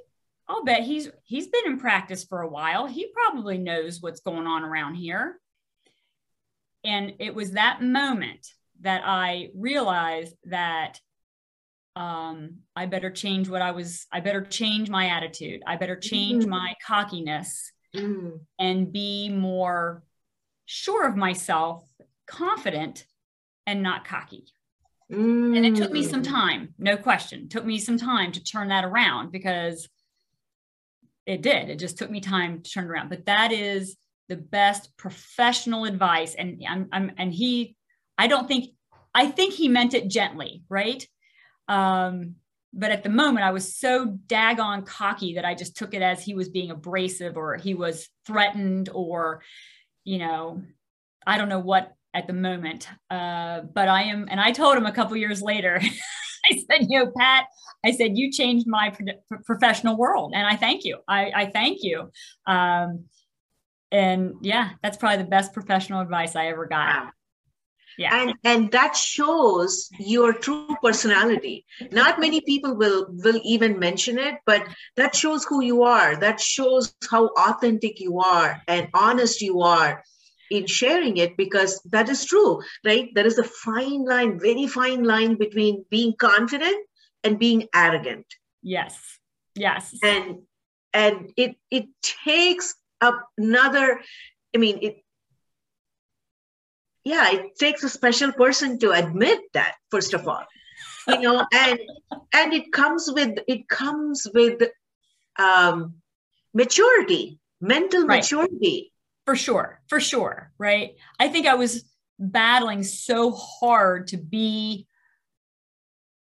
[0.47, 2.87] I'll bet he's he's been in practice for a while.
[2.87, 5.39] He probably knows what's going on around here.
[6.83, 8.47] And it was that moment
[8.81, 10.99] that I realized that
[11.95, 15.61] um, I better change what I was, I better change my attitude.
[15.67, 16.49] I better change mm.
[16.49, 18.39] my cockiness mm.
[18.57, 20.03] and be more
[20.65, 21.83] sure of myself,
[22.27, 23.05] confident,
[23.65, 24.45] and not cocky.
[25.11, 25.57] Mm.
[25.57, 26.29] And it took me some mm.
[26.29, 27.43] time, no question.
[27.43, 29.89] It took me some time to turn that around because
[31.25, 31.69] it did.
[31.69, 33.09] It just took me time to turn around.
[33.09, 33.97] But that is
[34.29, 36.35] the best professional advice.
[36.35, 37.75] And I'm, I'm and he,
[38.17, 38.69] I don't think,
[39.13, 41.05] I think he meant it gently, right?
[41.69, 42.35] Um,
[42.73, 46.23] but at the moment, I was so daggone cocky that I just took it as
[46.23, 49.41] he was being abrasive or he was threatened or,
[50.03, 50.61] you know,
[51.25, 52.87] I don't know what at the moment.
[53.09, 55.79] Uh, but I am, and I told him a couple years later,
[56.51, 57.45] I said, you know, Pat,
[57.83, 60.33] I said, you changed my pro- professional world.
[60.35, 60.99] And I thank you.
[61.07, 62.11] I, I thank you.
[62.45, 63.05] Um,
[63.91, 67.11] and yeah, that's probably the best professional advice I ever got
[67.97, 68.15] yeah.
[68.15, 71.65] and and that shows your true personality.
[71.91, 74.65] Not many people will will even mention it but
[74.95, 76.15] that shows who you are.
[76.15, 80.03] That shows how authentic you are and honest you are
[80.49, 83.09] in sharing it because that is true right?
[83.13, 86.85] There is a fine line very fine line between being confident
[87.23, 88.25] and being arrogant.
[88.61, 88.97] Yes.
[89.55, 89.95] Yes.
[90.03, 90.39] And
[90.93, 94.01] and it it takes up another
[94.55, 95.03] i mean it
[97.03, 100.43] yeah it takes a special person to admit that first of all
[101.07, 101.79] you know and
[102.33, 104.61] and it comes with it comes with
[105.37, 105.95] um
[106.53, 108.17] maturity mental right.
[108.17, 108.91] maturity
[109.25, 111.83] for sure for sure right i think i was
[112.19, 114.87] battling so hard to be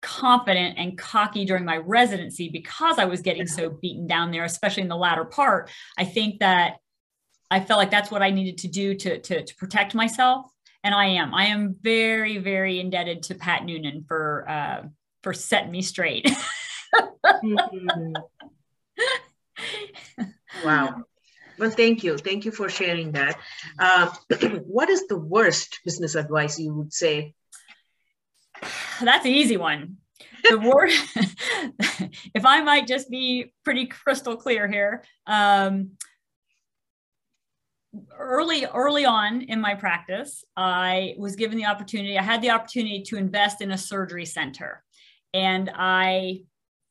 [0.02, 4.82] confident and cocky during my residency because I was getting so beaten down there, especially
[4.82, 5.70] in the latter part.
[5.96, 6.74] I think that
[7.52, 10.50] I felt like that's what I needed to do to, to, to protect myself.
[10.82, 11.34] And I am.
[11.34, 14.82] I am very, very indebted to Pat Noonan for uh,
[15.22, 16.26] for setting me straight.
[17.24, 18.12] mm-hmm.
[20.64, 21.04] wow.
[21.58, 22.16] Well, thank you.
[22.16, 23.38] Thank you for sharing that.
[23.78, 24.10] Uh,
[24.64, 27.34] what is the worst business advice you would say?
[29.00, 29.98] That's an easy one.
[30.48, 31.00] The worst,
[32.34, 35.92] if I might just be pretty crystal clear here, um,
[38.18, 43.02] early early on in my practice i was given the opportunity i had the opportunity
[43.02, 44.82] to invest in a surgery center.
[45.34, 46.42] And i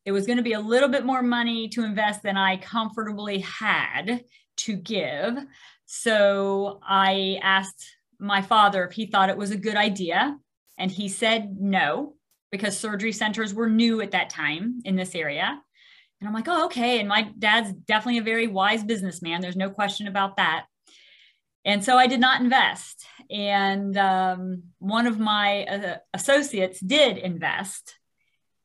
[0.04, 3.39] it was going to be a little bit more money to invest than i comfortably
[3.39, 4.24] had
[4.58, 5.38] to give.
[5.86, 7.84] So i asked
[8.20, 10.38] my father if he thought it was a good idea.
[10.78, 12.14] And he said no
[12.52, 15.60] because surgery centers were new at that time in this area.
[16.20, 16.99] And i'm like oh okay.
[16.99, 19.41] And my dad's definitely a very wise businessman.
[19.41, 20.66] There's no question about that
[21.64, 23.05] and so I did not invest.
[23.30, 27.95] And um, one of my uh, associates did invest.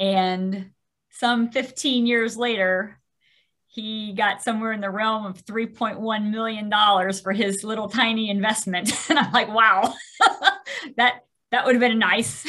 [0.01, 0.71] And
[1.11, 2.99] some 15 years later,
[3.69, 6.71] he got somewhere in the realm of $3.1 million
[7.23, 8.91] for his little tiny investment.
[9.11, 9.95] and I'm like, wow,
[10.97, 12.47] that, that would have been nice.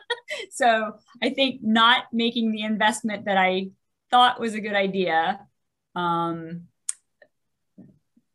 [0.52, 3.70] so I think not making the investment that I
[4.12, 5.40] thought was a good idea,
[5.96, 6.68] um,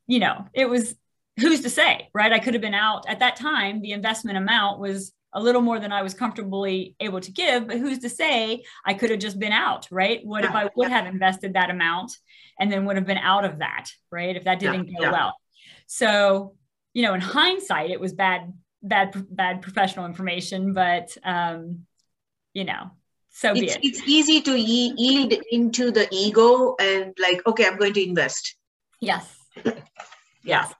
[0.08, 0.96] you know, it was
[1.40, 2.34] who's to say, right?
[2.34, 3.82] I could have been out at that time.
[3.82, 7.78] The investment amount was a little more than I was comfortably able to give, but
[7.78, 10.26] who's to say I could have just been out, right?
[10.26, 12.14] What yeah, if I would have invested that amount
[12.60, 14.36] and then would have been out of that, right?
[14.36, 15.36] If that didn't yeah, go well.
[15.86, 16.56] So,
[16.94, 21.86] you know, in hindsight, it was bad, bad, bad professional information, but, um,
[22.54, 22.92] you know,
[23.30, 23.82] so it's, it.
[23.84, 28.56] It's easy to yield into the ego and like, okay, I'm going to invest.
[29.00, 29.38] Yes.
[30.44, 30.74] yes.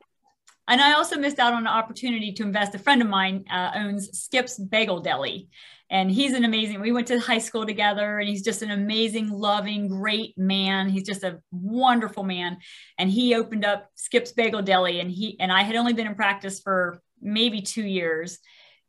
[0.68, 2.76] And I also missed out on an opportunity to invest.
[2.76, 5.48] A friend of mine uh, owns Skip's Bagel Deli,
[5.90, 6.82] and he's an amazing.
[6.82, 10.90] We went to high school together, and he's just an amazing, loving, great man.
[10.90, 12.58] He's just a wonderful man.
[12.98, 16.16] And he opened up Skip's Bagel Deli, and he and I had only been in
[16.16, 18.40] practice for maybe two years,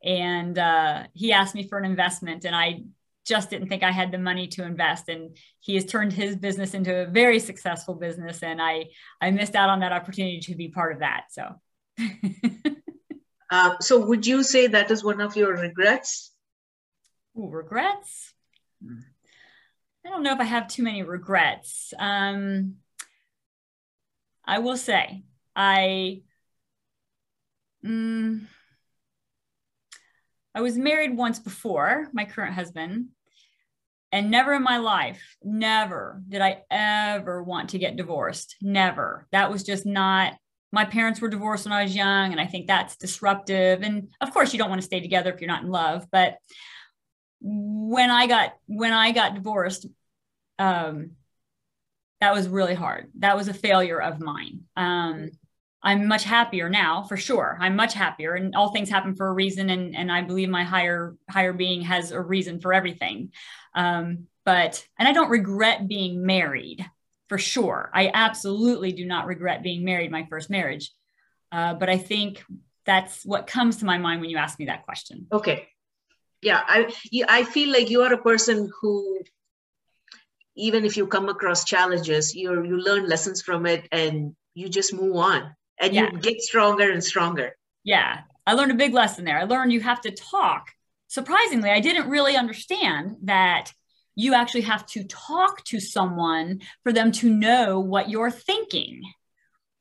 [0.02, 2.82] and uh, he asked me for an investment, and I
[3.28, 5.08] just didn't think I had the money to invest.
[5.08, 8.42] And he has turned his business into a very successful business.
[8.42, 8.86] And I,
[9.20, 11.24] I missed out on that opportunity to be part of that.
[11.30, 11.54] So
[13.50, 16.32] uh, so would you say that is one of your regrets?
[17.38, 18.32] Ooh, regrets?
[20.08, 21.92] I don't know if I have too many regrets.
[21.98, 22.76] Um,
[24.44, 25.24] I will say
[25.54, 26.22] I
[27.84, 28.46] mm,
[30.54, 33.08] I was married once before my current husband,
[34.10, 38.56] and never in my life, never did I ever want to get divorced.
[38.62, 39.26] Never.
[39.32, 40.34] That was just not
[40.72, 43.82] my parents were divorced when I was young, and I think that's disruptive.
[43.82, 46.06] And of course, you don't want to stay together if you're not in love.
[46.10, 46.38] But
[47.40, 49.86] when I got when I got divorced,
[50.58, 51.12] um,
[52.20, 53.10] that was really hard.
[53.18, 54.64] That was a failure of mine.
[54.76, 55.30] Um,
[55.82, 57.56] I'm much happier now, for sure.
[57.60, 59.70] I'm much happier, and all things happen for a reason.
[59.70, 63.32] And and I believe my higher higher being has a reason for everything.
[63.74, 66.84] Um, but and I don't regret being married
[67.28, 67.90] for sure.
[67.92, 70.90] I absolutely do not regret being married my first marriage.
[71.52, 72.44] Uh, but I think
[72.84, 75.26] that's what comes to my mind when you ask me that question.
[75.32, 75.68] Okay.
[76.40, 76.92] Yeah, I
[77.28, 79.20] I feel like you are a person who
[80.54, 84.92] even if you come across challenges, you you learn lessons from it and you just
[84.92, 86.10] move on and yeah.
[86.12, 87.56] you get stronger and stronger.
[87.84, 88.20] Yeah.
[88.46, 89.38] I learned a big lesson there.
[89.38, 90.72] I learned you have to talk.
[91.08, 93.72] Surprisingly, I didn't really understand that
[94.18, 99.00] you actually have to talk to someone for them to know what you're thinking.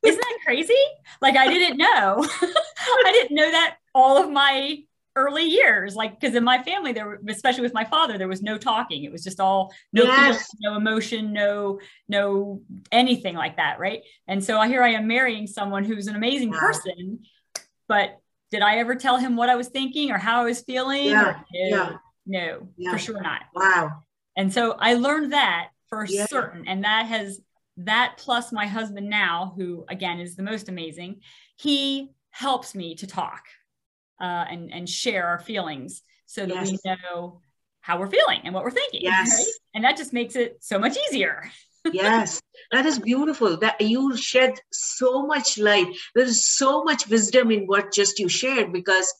[0.05, 0.75] Isn't that crazy?
[1.23, 2.23] Like I didn't know.
[2.41, 4.77] I didn't know that all of my
[5.15, 8.43] early years like because in my family there were especially with my father there was
[8.43, 10.47] no talking it was just all no yes.
[10.61, 12.61] no emotion no no
[12.91, 16.59] anything like that right and so here i am marrying someone who's an amazing wow.
[16.59, 17.19] person
[17.87, 18.19] but
[18.51, 21.39] did i ever tell him what i was thinking or how i was feeling yeah.
[21.51, 21.97] no yeah.
[22.27, 22.91] no yeah.
[22.91, 24.03] for sure not wow
[24.37, 26.27] and so I learned that for yeah.
[26.27, 26.67] certain.
[26.67, 27.41] And that has
[27.77, 31.21] that plus my husband now, who again is the most amazing,
[31.55, 33.45] he helps me to talk
[34.21, 36.71] uh, and, and share our feelings so that yes.
[36.71, 37.41] we know
[37.81, 39.01] how we're feeling and what we're thinking.
[39.01, 39.37] Yes.
[39.37, 39.53] Right?
[39.73, 41.49] And that just makes it so much easier.
[41.91, 43.57] yes, that is beautiful.
[43.57, 45.87] That you shed so much light.
[46.13, 49.11] There is so much wisdom in what just you shared because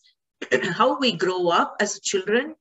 [0.74, 2.55] how we grow up as children,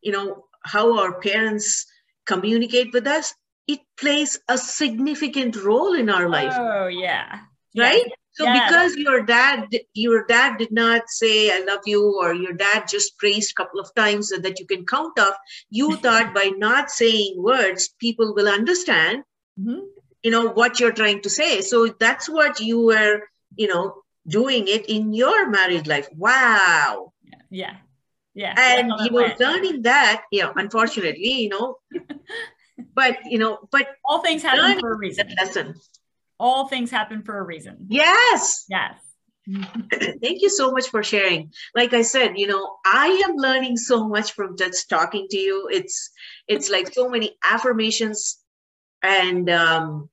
[0.00, 1.86] you know, how our parents
[2.32, 3.34] communicate with us,
[3.66, 6.56] it plays a significant role in our life.
[6.58, 7.40] Oh yeah.
[7.76, 8.06] Right?
[8.06, 8.16] Yeah.
[8.38, 8.56] So Yeah.
[8.58, 13.18] because your dad your dad did not say I love you or your dad just
[13.22, 15.36] praised a couple of times so that you can count off,
[15.80, 19.24] you thought by not saying words, people will understand,
[19.60, 19.80] Mhm.
[20.24, 21.52] you know, what you're trying to say.
[21.72, 23.14] So that's what you were,
[23.62, 23.84] you know,
[24.38, 26.08] doing it in your married life.
[26.26, 27.12] Wow.
[27.50, 27.76] Yeah.
[28.34, 28.54] Yeah.
[28.56, 31.76] And you know, learning that, yeah unfortunately, you know,
[32.94, 35.28] but you know, but All things happen for a reason.
[35.36, 35.74] lesson.
[36.38, 37.86] All things happen for a reason.
[37.88, 38.64] Yes.
[38.68, 38.94] Yes.
[39.92, 41.52] Thank you so much for sharing.
[41.74, 45.68] Like I said, you know, I am learning so much from just talking to you.
[45.70, 46.10] It's
[46.46, 48.38] it's like so many affirmations
[49.02, 50.08] and um,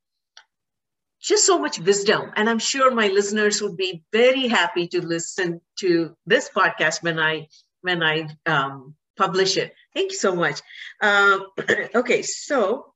[1.21, 2.31] just so much wisdom.
[2.35, 7.19] And I'm sure my listeners would be very happy to listen to this podcast when
[7.19, 7.47] I
[7.87, 9.73] when I um, publish it.
[9.93, 10.61] Thank you so much.
[11.01, 11.47] Um,
[11.95, 12.93] okay, so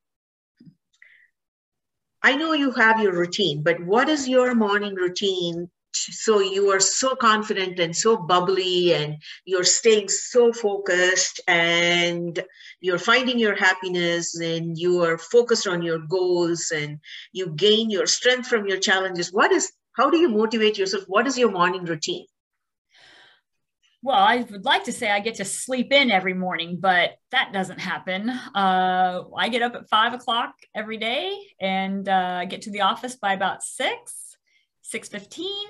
[2.21, 5.69] I know you have your routine, but what is your morning routine?
[5.93, 9.15] So you are so confident and so bubbly, and
[9.45, 12.43] you're staying so focused, and
[12.79, 16.99] you're finding your happiness, and you are focused on your goals, and
[17.33, 19.33] you gain your strength from your challenges.
[19.33, 19.71] What is?
[19.97, 21.03] How do you motivate yourself?
[21.07, 22.25] What is your morning routine?
[24.03, 27.53] Well, I would like to say I get to sleep in every morning, but that
[27.53, 28.29] doesn't happen.
[28.29, 33.15] Uh, I get up at five o'clock every day and uh, get to the office
[33.15, 34.35] by about six,
[34.81, 35.67] six fifteen.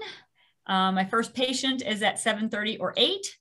[0.65, 3.37] Um, my first patient is at seven thirty or eight,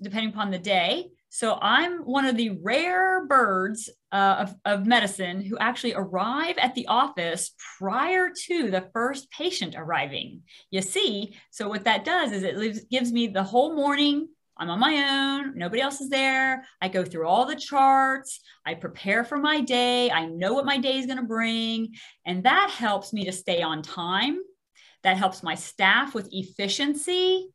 [0.00, 1.10] depending upon the day.
[1.32, 6.74] So I'm one of the rare birds uh, of, of medicine who actually arrive at
[6.74, 10.42] the office prior to the first patient arriving.
[10.72, 14.28] You see, so what that does is it gives me the whole morning.
[14.58, 16.66] I'm on my own, nobody else is there.
[16.82, 20.76] I go through all the charts, I prepare for my day, I know what my
[20.76, 21.94] day is going to bring,
[22.26, 24.38] and that helps me to stay on time.
[25.02, 27.48] That helps my staff with efficiency.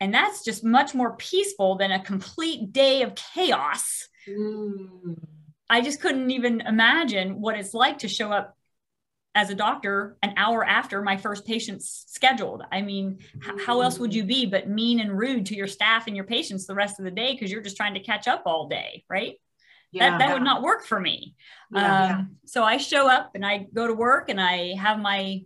[0.00, 4.08] And that's just much more peaceful than a complete day of chaos.
[4.28, 5.16] Mm.
[5.70, 8.56] I just couldn't even imagine what it's like to show up
[9.34, 12.62] as a doctor an hour after my first patient's scheduled.
[12.70, 16.06] I mean, h- how else would you be but mean and rude to your staff
[16.06, 18.42] and your patients the rest of the day because you're just trying to catch up
[18.46, 19.40] all day, right?
[19.94, 21.34] That, that would not work for me.
[21.72, 22.16] Yeah.
[22.16, 25.44] Um, so I show up and I go to work and I have my,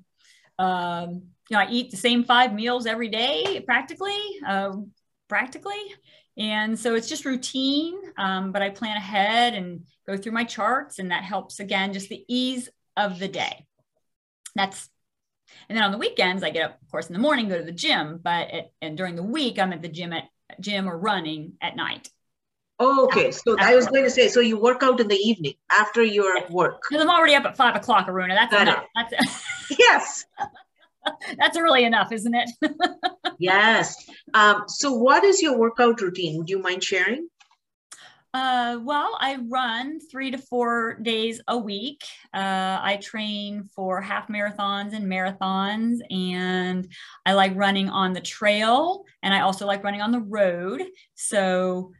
[0.58, 4.92] um, you know, I eat the same five meals every day practically, um,
[5.28, 5.80] practically.
[6.36, 10.98] And so it's just routine, um, but I plan ahead and go through my charts,
[10.98, 13.66] and that helps again, just the ease of the day.
[14.54, 14.88] That's,
[15.68, 17.64] and then on the weekends, I get up, of course, in the morning, go to
[17.64, 20.24] the gym, but at, and during the week, I'm at the gym at
[20.60, 22.08] gym or running at night.
[22.78, 23.32] Oh, okay.
[23.32, 26.46] So I was going to say, so you work out in the evening after your
[26.48, 26.80] work.
[26.88, 28.36] Because I'm already up at five o'clock, Aruna.
[28.36, 28.84] That's Got enough.
[28.94, 29.44] That's
[29.78, 30.24] Yes.
[31.38, 32.50] that's early enough, isn't it?
[33.40, 33.94] Yes.
[34.34, 36.38] Um, so what is your workout routine?
[36.38, 37.28] Would you mind sharing?
[38.34, 42.02] Uh, well, I run three to four days a week.
[42.34, 46.92] Uh, I train for half marathons and marathons, and
[47.24, 50.82] I like running on the trail, and I also like running on the road.
[51.14, 51.92] So,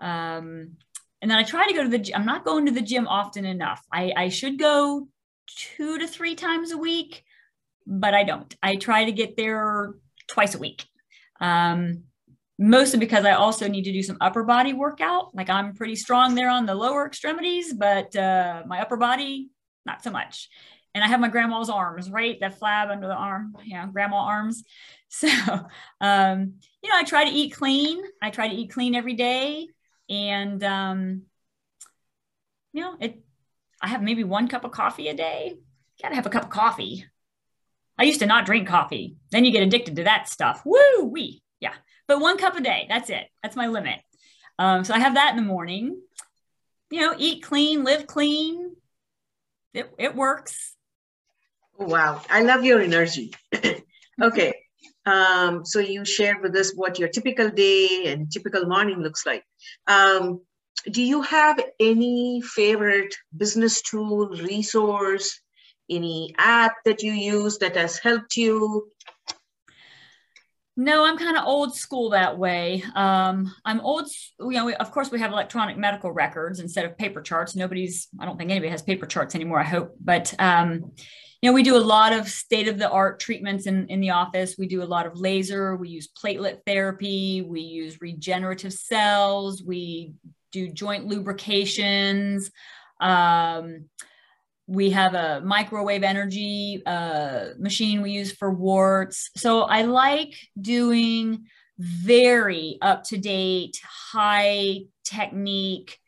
[0.00, 0.76] um,
[1.20, 2.14] and then I try to go to the.
[2.14, 3.84] I'm not going to the gym often enough.
[3.92, 5.08] I, I should go
[5.46, 7.24] two to three times a week,
[7.86, 8.54] but I don't.
[8.62, 9.94] I try to get there
[10.28, 10.84] twice a week.
[11.40, 12.04] Um,
[12.58, 15.34] mostly because I also need to do some upper body workout.
[15.34, 19.50] Like I'm pretty strong there on the lower extremities, but uh, my upper body,
[19.84, 20.48] not so much.
[20.94, 22.38] And I have my grandma's arms, right?
[22.38, 24.64] That flab under the arm, yeah, grandma arms.
[25.14, 25.28] So,
[26.00, 28.02] um, you know, I try to eat clean.
[28.20, 29.68] I try to eat clean every day.
[30.10, 31.22] And, um,
[32.72, 33.22] you know, it,
[33.80, 35.54] I have maybe one cup of coffee a day.
[36.02, 37.06] Gotta have a cup of coffee.
[37.98, 39.16] I used to not drink coffee.
[39.30, 40.62] Then you get addicted to that stuff.
[40.64, 41.42] Woo wee.
[41.60, 41.74] Yeah.
[42.08, 42.86] But one cup a day.
[42.88, 43.26] That's it.
[43.42, 44.00] That's my limit.
[44.58, 46.00] Um, so I have that in the morning.
[46.90, 48.74] You know, eat clean, live clean.
[49.72, 50.74] It, it works.
[51.78, 52.20] Oh, wow.
[52.30, 53.32] I love your energy.
[54.22, 54.54] okay.
[55.06, 59.44] Um, so you shared with us what your typical day and typical morning looks like.
[59.86, 60.40] Um,
[60.90, 65.40] do you have any favorite business tool, resource,
[65.90, 68.90] any app that you use that has helped you?
[70.76, 72.82] No, I'm kind of old school that way.
[72.96, 74.08] Um, I'm old,
[74.40, 77.54] you know, we, of course, we have electronic medical records instead of paper charts.
[77.54, 79.94] Nobody's, I don't think anybody has paper charts anymore, I hope.
[80.00, 80.92] But, um,
[81.40, 84.10] you know, we do a lot of state of the art treatments in, in the
[84.10, 84.56] office.
[84.58, 90.14] We do a lot of laser, we use platelet therapy, we use regenerative cells, we
[90.50, 92.50] do joint lubrications.
[93.00, 93.90] Um,
[94.66, 99.30] we have a microwave energy uh, machine we use for warts.
[99.36, 101.44] So I like doing
[101.78, 103.78] very up to date,
[104.12, 105.98] high technique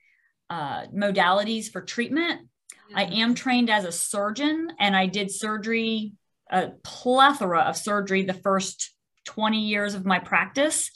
[0.48, 2.48] uh, modalities for treatment.
[2.94, 6.12] I am trained as a surgeon and I did surgery,
[6.50, 8.95] a plethora of surgery the first
[9.26, 10.90] 20 years of my practice.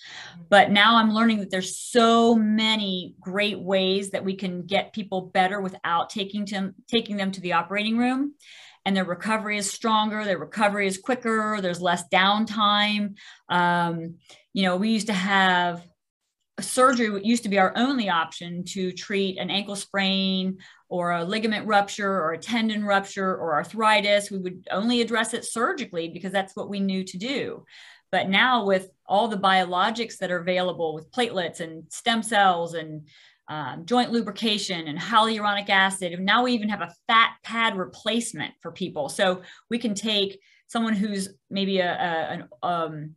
[0.48, 5.22] But now I'm learning that there's so many great ways that we can get people
[5.22, 8.34] better without taking them taking them to the operating room.
[8.86, 13.16] And their recovery is stronger, their recovery is quicker, there's less downtime.
[13.50, 14.16] Um,
[14.54, 15.84] you know, we used to have
[16.62, 20.58] surgery used to be our only option to treat an ankle sprain
[20.88, 24.30] or a ligament rupture or a tendon rupture or arthritis.
[24.30, 27.64] We would only address it surgically because that's what we knew to do.
[28.12, 33.06] But now, with all the biologics that are available with platelets and stem cells and
[33.48, 38.54] um, joint lubrication and hyaluronic acid, and now we even have a fat pad replacement
[38.60, 39.08] for people.
[39.08, 43.16] So we can take someone who's maybe a, a an, um,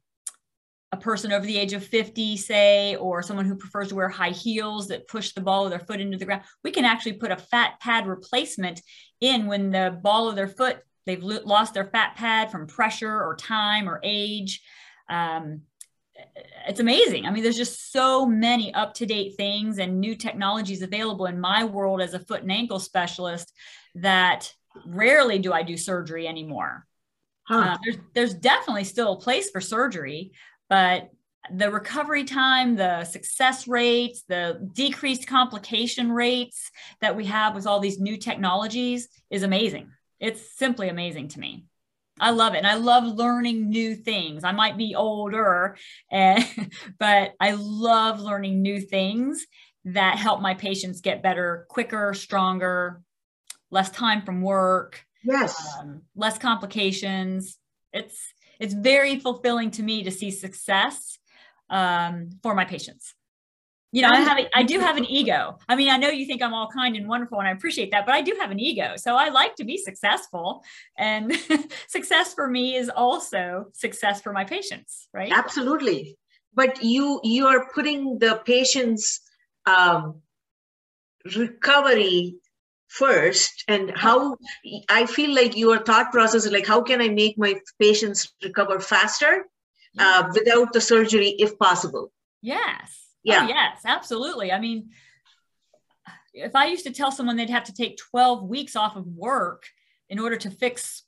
[0.93, 4.29] a person over the age of 50, say, or someone who prefers to wear high
[4.29, 7.31] heels that push the ball of their foot into the ground, we can actually put
[7.31, 8.79] a fat pad replacement
[9.19, 10.77] in when the ball of their foot,
[11.07, 14.61] they've lost their fat pad from pressure or time or age.
[15.14, 15.61] Um,
[16.68, 17.26] it's amazing.
[17.26, 21.39] I mean, there's just so many up to date things and new technologies available in
[21.39, 23.51] my world as a foot and ankle specialist
[23.95, 24.53] that
[24.86, 26.86] rarely do I do surgery anymore.
[27.43, 27.59] Huh.
[27.59, 30.32] Uh, there's, there's definitely still a place for surgery,
[30.70, 31.09] but
[31.53, 37.82] the recovery time, the success rates, the decreased complication rates that we have with all
[37.82, 39.91] these new technologies is amazing.
[40.20, 41.66] It's simply amazing to me.
[42.20, 42.59] I love it.
[42.59, 44.43] And I love learning new things.
[44.43, 45.78] I might be older,
[46.11, 46.45] and,
[46.99, 49.45] but I love learning new things
[49.86, 53.01] that help my patients get better quicker, stronger,
[53.72, 55.05] less time from work.
[55.24, 55.55] Yes.
[55.80, 57.57] Um, less complications.
[57.91, 61.18] It's it's very fulfilling to me to see success
[61.70, 63.16] um, for my patients
[63.93, 65.59] you know, I have, a, I do have an ego.
[65.69, 68.07] I mean, I know you think I'm all kind and wonderful, and I appreciate that,
[68.07, 68.93] but I do have an ego.
[68.97, 70.63] So I like to be successful,
[70.97, 71.31] and
[71.87, 75.31] success for me is also success for my patients, right?
[75.31, 76.17] Absolutely.
[76.55, 79.21] But you you are putting the patient's
[79.67, 80.21] um,
[81.35, 82.35] recovery
[82.87, 84.37] first and how
[84.87, 88.79] i feel like your thought process is like how can i make my patients recover
[88.79, 89.45] faster
[89.97, 92.11] uh, without the surgery if possible
[92.43, 94.89] yes Oh, yeah oh, yes absolutely i mean
[96.34, 99.65] if i used to tell someone they'd have to take 12 weeks off of work
[100.09, 101.03] in order to fix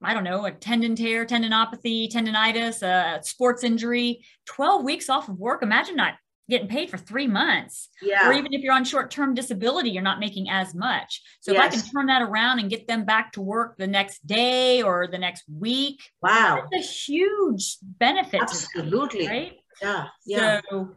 [0.00, 5.38] I don't know, a tendon tear, tendinopathy, tendonitis, a sports injury, 12 weeks off of
[5.38, 5.62] work.
[5.62, 6.14] Imagine not
[6.48, 7.88] getting paid for three months.
[8.00, 8.28] Yeah.
[8.28, 11.20] Or even if you're on short-term disability, you're not making as much.
[11.40, 11.58] So yes.
[11.58, 14.82] if I can turn that around and get them back to work the next day
[14.82, 18.40] or the next week, wow, that's a huge benefit.
[18.40, 19.26] Absolutely.
[19.26, 19.56] Them, right.
[19.82, 20.06] Yeah.
[20.24, 20.60] Yeah.
[20.70, 20.94] So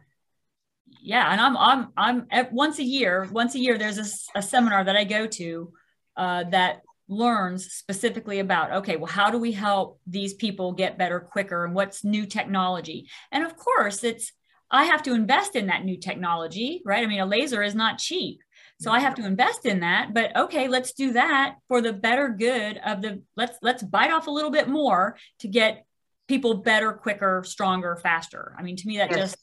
[1.02, 3.28] yeah, and I'm I'm I'm at once a year.
[3.30, 5.72] Once a year, there's a, a seminar that I go to
[6.16, 11.20] uh, that learns specifically about okay well how do we help these people get better
[11.20, 14.32] quicker and what's new technology and of course it's
[14.72, 17.04] I have to invest in that new technology, right?
[17.04, 18.40] I mean, a laser is not cheap.
[18.80, 22.30] So I have to invest in that, but okay, let's do that for the better
[22.30, 25.84] good of the let's let's bite off a little bit more to get
[26.26, 28.56] people better, quicker, stronger, faster.
[28.58, 29.18] I mean, to me that yes.
[29.20, 29.36] just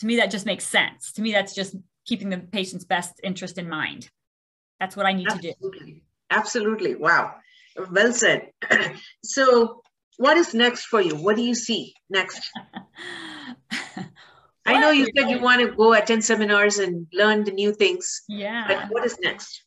[0.00, 1.12] to me that just makes sense.
[1.12, 4.08] To me that's just keeping the patient's best interest in mind.
[4.80, 5.78] That's what I need Absolutely.
[5.78, 6.00] to do.
[6.30, 6.94] Absolutely.
[6.94, 7.34] Wow.
[7.90, 8.50] Well said.
[9.24, 9.82] so,
[10.18, 11.14] what is next for you?
[11.16, 12.50] What do you see next?
[14.66, 18.22] I know you said you want to go attend seminars and learn the new things.
[18.28, 18.66] Yeah.
[18.66, 19.62] But what is next?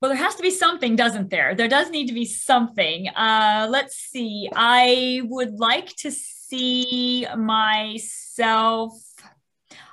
[0.00, 1.54] Well, there has to be something, doesn't there?
[1.54, 3.08] There does need to be something.
[3.08, 4.48] Uh, let's see.
[4.54, 8.92] I would like to see myself.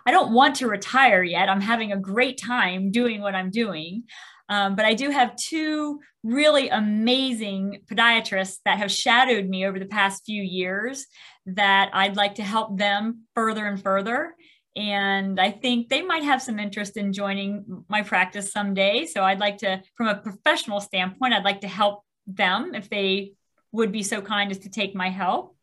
[0.06, 1.48] I don't want to retire yet.
[1.48, 4.04] I'm having a great time doing what I'm doing.
[4.50, 9.86] Um, but I do have two really amazing podiatrists that have shadowed me over the
[9.86, 11.08] past few years
[11.46, 14.36] that I'd like to help them further and further.
[14.76, 19.06] And I think they might have some interest in joining my practice someday.
[19.06, 23.34] So I'd like to, from a professional standpoint, I'd like to help them if they
[23.72, 25.56] would be so kind as to take my help.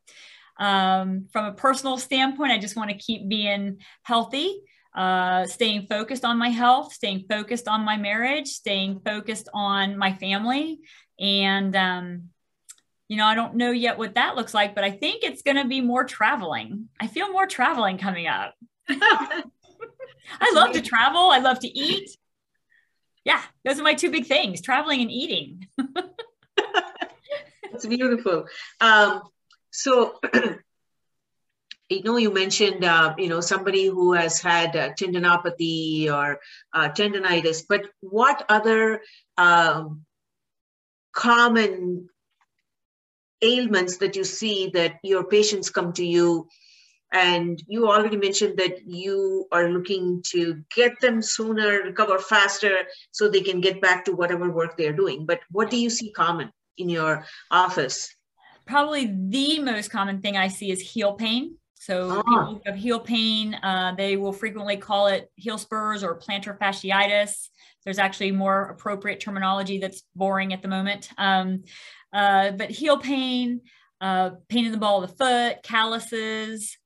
[0.58, 4.62] Um, from a personal standpoint, I just want to keep being healthy
[4.94, 10.12] uh, staying focused on my health, staying focused on my marriage, staying focused on my
[10.14, 10.80] family,
[11.18, 12.30] and um,
[13.08, 15.56] you know, I don't know yet what that looks like, but I think it's going
[15.56, 16.88] to be more traveling.
[16.98, 18.54] I feel more traveling coming up.
[20.40, 21.30] I love to travel.
[21.30, 22.10] I love to eat.
[23.24, 25.66] Yeah, those are my two big things traveling and eating.
[27.70, 28.46] That's beautiful.
[28.80, 29.22] Um,
[29.70, 30.18] so,
[31.88, 36.40] you know, you mentioned, uh, you know, somebody who has had uh, tendinopathy or
[36.72, 39.02] uh, tendonitis, but what other
[39.36, 40.04] um,
[41.12, 42.08] common
[43.42, 46.48] ailments that you see that your patients come to you
[47.12, 53.28] and you already mentioned that you are looking to get them sooner, recover faster, so
[53.28, 55.26] they can get back to whatever work they're doing.
[55.26, 58.14] But what do you see common in your office?
[58.66, 61.56] Probably the most common thing I see is heel pain.
[61.74, 62.46] So ah.
[62.46, 67.48] people have heel pain, uh, they will frequently call it heel spurs or plantar fasciitis.
[67.84, 71.08] There's actually more appropriate terminology that's boring at the moment.
[71.16, 71.64] Um,
[72.12, 73.62] uh, but heel pain,
[74.00, 76.76] uh, pain in the ball of the foot, calluses,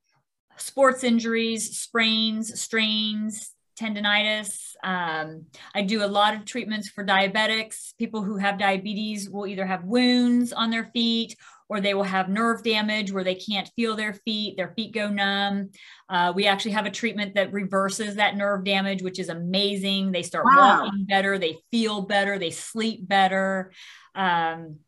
[0.56, 4.74] sports injuries, sprains, strains, tendonitis.
[4.82, 7.96] Um, I do a lot of treatments for diabetics.
[7.98, 11.36] People who have diabetes will either have wounds on their feet
[11.68, 15.08] or they will have nerve damage where they can't feel their feet, their feet go
[15.08, 15.70] numb.
[16.08, 20.12] Uh, we actually have a treatment that reverses that nerve damage, which is amazing.
[20.12, 20.84] They start wow.
[20.84, 23.72] walking better, they feel better, they sleep better.
[24.14, 24.80] Um,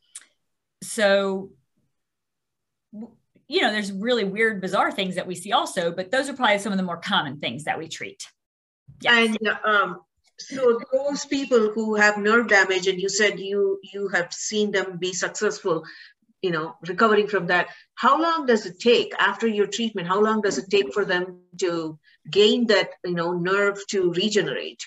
[0.83, 1.51] so
[3.49, 6.59] you know, there's really weird, bizarre things that we see also, but those are probably
[6.59, 8.27] some of the more common things that we treat.
[9.07, 10.01] And um,
[10.39, 14.99] so those people who have nerve damage, and you said you you have seen them
[14.99, 15.85] be successful,
[16.43, 17.69] you know, recovering from that.
[17.95, 20.09] How long does it take after your treatment?
[20.09, 21.99] How long does it take for them to
[22.31, 24.83] gain that, you know, nerve to regenerate?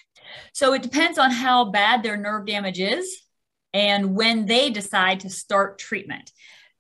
[0.54, 3.22] So it depends on how bad their nerve damage is
[3.74, 6.32] and when they decide to start treatment.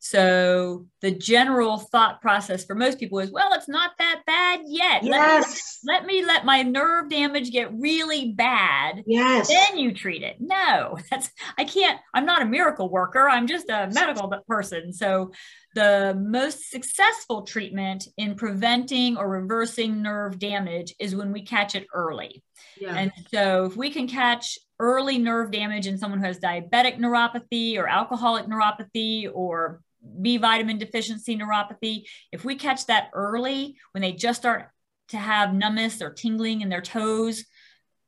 [0.02, 5.04] So the general thought process for most people is, well, it's not that bad yet.
[5.04, 5.80] Yes.
[5.86, 9.04] Let me, let me let my nerve damage get really bad.
[9.06, 9.50] Yes.
[9.50, 10.38] Then you treat it.
[10.40, 12.00] No, that's I can't.
[12.14, 13.30] I'm not a miracle worker.
[13.30, 14.94] I'm just a medical person.
[14.94, 15.32] So
[15.76, 21.86] the most successful treatment in preventing or reversing nerve damage is when we catch it
[21.94, 22.42] early.
[22.80, 22.96] Yeah.
[22.96, 27.78] And so if we can catch early nerve damage in someone who has diabetic neuropathy
[27.78, 29.82] or alcoholic neuropathy or
[30.22, 34.70] B vitamin deficiency neuropathy, if we catch that early when they just start
[35.10, 37.46] to have numbness or tingling in their toes,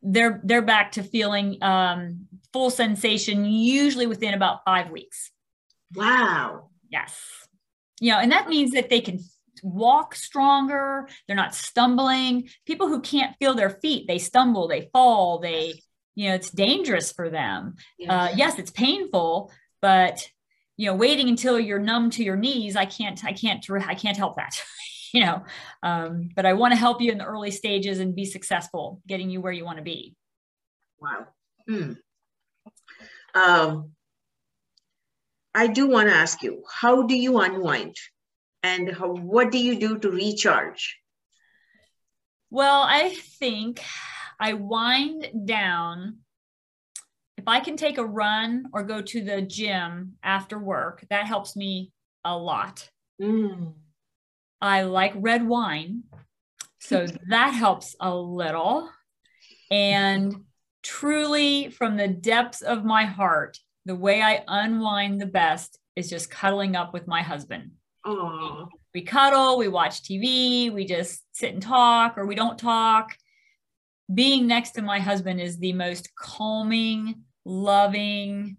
[0.02, 5.32] they're they're back to feeling um, full sensation usually within about five weeks.
[5.96, 6.70] Wow.
[6.90, 7.20] Yes.
[8.00, 9.20] You know, and that means that they can
[9.64, 11.08] walk stronger.
[11.28, 12.50] They're not stumbling.
[12.66, 15.82] People who can't feel their feet, they stumble, they fall, they,
[16.16, 17.76] you know, it's dangerous for them.
[18.00, 19.52] Yes, uh, yes it's painful,
[19.82, 20.28] but
[20.78, 24.18] you know waiting until you're numb to your knees i can't i can't i can't
[24.18, 24.62] help that
[25.14, 25.44] you know
[25.84, 29.30] um, but i want to help you in the early stages and be successful getting
[29.30, 30.16] you where you want to be.
[31.00, 31.28] Wow.
[31.68, 31.94] Hmm.
[33.36, 33.92] um,
[35.54, 37.96] i do want to ask you how do you unwind?
[38.64, 41.00] And how, what do you do to recharge?
[42.50, 43.82] Well i think
[44.40, 46.20] i wind down
[47.42, 51.56] if I can take a run or go to the gym after work, that helps
[51.56, 51.92] me
[52.24, 52.88] a lot.
[53.20, 53.74] Mm.
[54.62, 56.04] I like red wine.
[56.80, 58.92] So that helps a little.
[59.72, 60.36] And
[60.84, 66.30] truly, from the depths of my heart, the way I unwind the best is just
[66.30, 67.72] cuddling up with my husband.
[68.06, 68.68] Aww.
[68.94, 73.16] We cuddle, we watch TV, we just sit and talk, or we don't talk.
[74.14, 78.58] Being next to my husband is the most calming, loving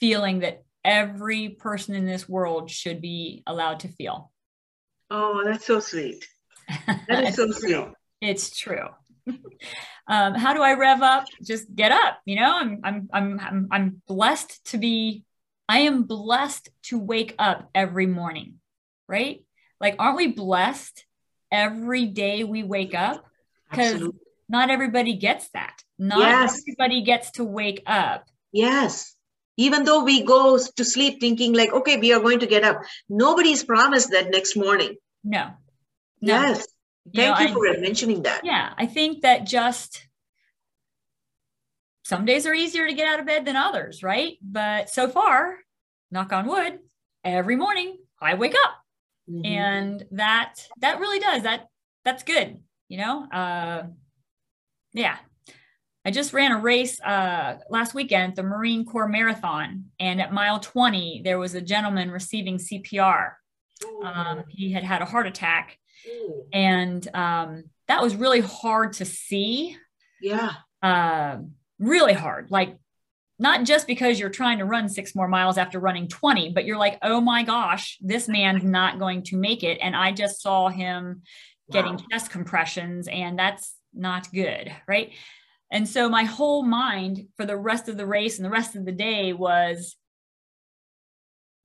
[0.00, 4.30] feeling that every person in this world should be allowed to feel.
[5.10, 6.26] Oh, that's so sweet.
[7.08, 7.88] That is so sweet.
[8.20, 8.88] It's true.
[10.08, 11.24] um, how do I rev up?
[11.42, 12.18] Just get up.
[12.24, 15.24] You know, I'm, I'm, I'm, I'm, I'm blessed to be,
[15.68, 18.56] I am blessed to wake up every morning,
[19.08, 19.44] right?
[19.80, 21.04] Like, aren't we blessed
[21.50, 23.24] every day we wake up?
[23.70, 24.02] Because
[24.48, 25.83] not everybody gets that.
[25.98, 26.60] Not yes.
[26.60, 28.26] everybody gets to wake up.
[28.52, 29.14] Yes.
[29.56, 32.80] Even though we go to sleep thinking like, okay, we are going to get up.
[33.08, 34.96] Nobody's promised that next morning.
[35.22, 35.44] No.
[35.46, 35.52] no.
[36.20, 36.66] Yes.
[37.14, 38.40] Thank you, know, you for I, mentioning that.
[38.44, 38.72] Yeah.
[38.76, 40.06] I think that just
[42.04, 44.36] some days are easier to get out of bed than others, right?
[44.42, 45.58] But so far,
[46.10, 46.80] knock on wood,
[47.24, 48.74] every morning I wake up.
[49.30, 49.46] Mm-hmm.
[49.46, 51.68] And that that really does that
[52.04, 53.24] that's good, you know?
[53.24, 53.84] Uh
[54.92, 55.16] yeah
[56.04, 60.60] I just ran a race uh, last weekend, the Marine Corps Marathon, and at mile
[60.60, 63.32] 20, there was a gentleman receiving CPR.
[64.02, 65.78] Um, he had had a heart attack,
[66.52, 69.76] and um, that was really hard to see.
[70.20, 70.52] Yeah.
[70.82, 71.38] Uh,
[71.78, 72.50] really hard.
[72.50, 72.76] Like,
[73.38, 76.78] not just because you're trying to run six more miles after running 20, but you're
[76.78, 79.78] like, oh my gosh, this man's not going to make it.
[79.80, 81.22] And I just saw him
[81.70, 84.70] getting chest compressions, and that's not good.
[84.86, 85.12] Right.
[85.74, 88.84] And so my whole mind for the rest of the race and the rest of
[88.84, 89.96] the day was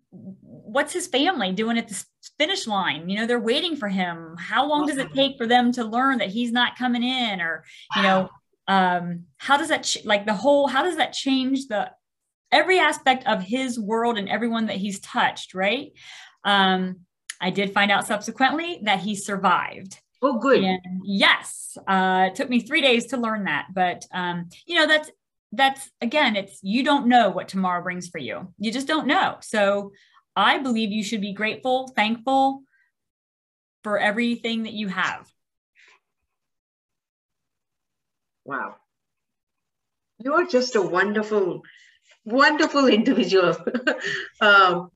[0.09, 2.03] what's his family doing at the
[2.39, 3.07] finish line?
[3.07, 4.35] You know, they're waiting for him.
[4.39, 7.63] How long does it take for them to learn that he's not coming in or,
[7.95, 8.29] you know,
[8.67, 11.91] um, how does that ch- like the whole how does that change the
[12.51, 15.91] every aspect of his world and everyone that he's touched, right?
[16.43, 17.01] Um,
[17.39, 19.99] I did find out subsequently that he survived.
[20.21, 20.63] Oh, good.
[20.63, 24.85] And yes, uh, it took me three days to learn that, but um, you know
[24.87, 25.09] that's
[25.51, 28.53] that's again, it's you don't know what tomorrow brings for you.
[28.57, 29.37] You just don't know.
[29.41, 29.93] So
[30.35, 32.63] I believe you should be grateful, thankful
[33.83, 35.27] for everything that you have.
[38.45, 38.75] Wow.
[40.17, 41.61] You're just a wonderful,
[42.25, 43.55] wonderful individual.
[44.41, 44.91] um,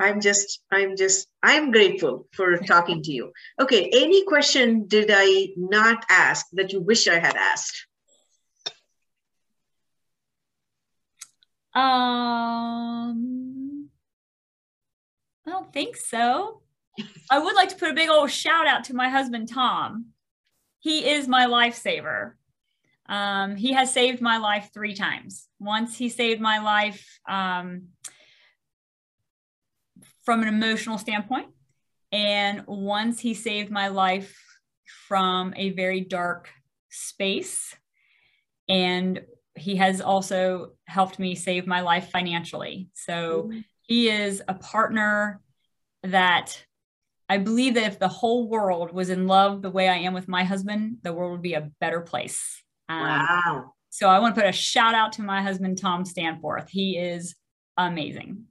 [0.00, 3.32] I'm just, I'm just, I'm grateful for talking to you.
[3.60, 7.86] Okay, any question did I not ask that you wish I had asked?
[11.74, 13.10] Um,
[15.46, 16.62] I don't think so.
[17.30, 20.06] I would like to put a big old shout out to my husband, Tom.
[20.78, 22.32] He is my lifesaver.
[23.06, 25.46] Um, he has saved my life three times.
[25.58, 27.88] Once he saved my life um,
[30.30, 31.48] from an emotional standpoint.
[32.12, 34.40] And once he saved my life
[35.08, 36.48] from a very dark
[36.88, 37.74] space.
[38.68, 39.22] And
[39.56, 42.90] he has also helped me save my life financially.
[42.94, 43.58] So mm-hmm.
[43.82, 45.40] he is a partner
[46.04, 46.64] that
[47.28, 50.28] I believe that if the whole world was in love the way I am with
[50.28, 52.62] my husband, the world would be a better place.
[52.88, 53.72] Um, wow.
[53.88, 56.68] So I want to put a shout out to my husband, Tom Stanforth.
[56.70, 57.34] He is
[57.76, 58.44] amazing.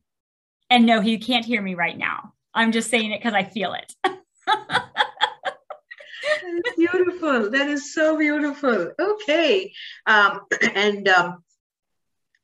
[0.69, 2.33] And no, he can't hear me right now.
[2.53, 3.95] I'm just saying it because I feel it.
[6.77, 7.51] beautiful.
[7.51, 8.91] That is so beautiful.
[8.99, 9.73] Okay.
[10.05, 10.41] Um,
[10.75, 11.43] and um,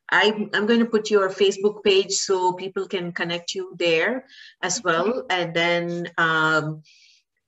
[0.10, 4.26] I'm, I'm going to put your Facebook page so people can connect you there
[4.62, 5.26] as well.
[5.30, 6.84] And then um,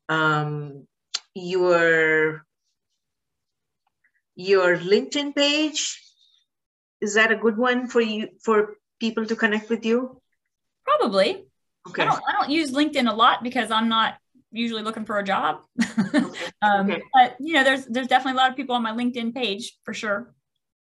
[0.10, 0.88] um,
[1.34, 2.44] your,
[4.36, 6.02] your LinkedIn page,
[7.00, 10.20] is that a good one for you, for people to connect with you?
[11.00, 11.46] Probably.
[11.90, 12.02] Okay.
[12.02, 14.16] I don't, I don't use LinkedIn a lot because I'm not
[14.52, 15.62] usually looking for a job.
[16.08, 16.24] Okay.
[16.62, 17.02] um, okay.
[17.14, 19.94] But you know, there's there's definitely a lot of people on my LinkedIn page for
[19.94, 20.34] sure.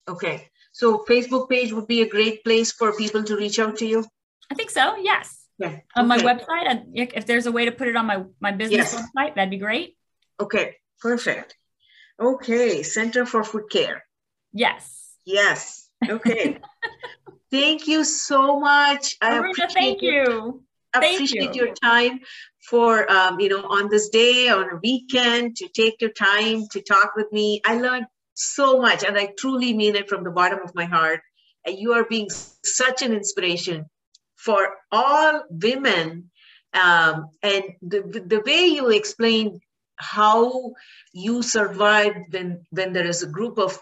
[0.07, 0.47] Okay.
[0.71, 4.05] So Facebook page would be a great place for people to reach out to you.
[4.49, 4.95] I think so.
[4.97, 5.45] Yes.
[5.59, 5.79] Yeah.
[5.95, 8.95] On my website, if there's a way to put it on my my business yes.
[8.95, 9.97] website, that'd be great.
[10.39, 10.75] Okay.
[11.01, 11.55] Perfect.
[12.19, 12.83] Okay.
[12.83, 14.03] Center for Foot Care.
[14.53, 15.15] Yes.
[15.25, 15.89] Yes.
[16.07, 16.59] Okay.
[17.51, 19.15] Thank you so much.
[19.21, 20.63] I Marina, thank you.
[20.93, 21.65] appreciate you.
[21.65, 22.19] your time
[22.69, 26.81] for um, you know on this day on a weekend to take your time to
[26.81, 27.61] talk with me.
[27.65, 31.21] I learned so much, and I truly mean it from the bottom of my heart.
[31.65, 32.29] And you are being
[32.63, 33.85] such an inspiration
[34.35, 36.29] for all women.
[36.73, 39.61] Um, and the, the way you explained
[39.97, 40.73] how
[41.11, 43.79] you survived when when there is a group of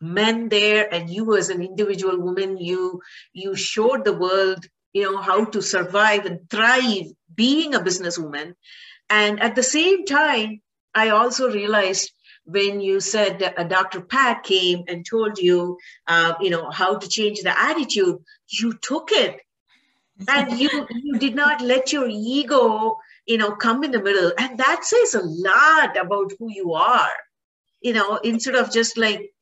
[0.00, 3.00] men there and you as an individual woman you
[3.32, 8.54] you showed the world you know how to survive and thrive being a businesswoman.
[9.08, 10.60] And at the same time
[10.94, 12.10] i also realized
[12.44, 17.08] when you said uh, dr pat came and told you uh, you know how to
[17.08, 18.18] change the attitude
[18.48, 19.40] you took it.
[20.28, 24.32] And you you did not let your ego you know come in the middle.
[24.38, 27.16] And that says a lot about who you are.
[27.82, 29.32] You know instead of just like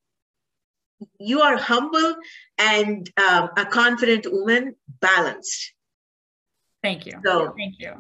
[1.19, 2.17] you are humble
[2.59, 5.73] and um, a confident woman, balanced.
[6.83, 7.21] Thank you.
[7.25, 7.93] So thank you.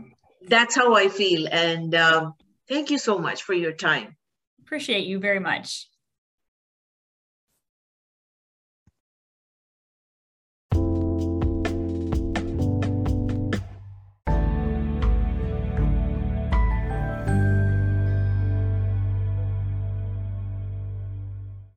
[0.48, 1.48] That's how I feel.
[1.50, 2.34] And um,
[2.68, 4.16] thank you so much for your time.
[4.60, 5.88] Appreciate you very much.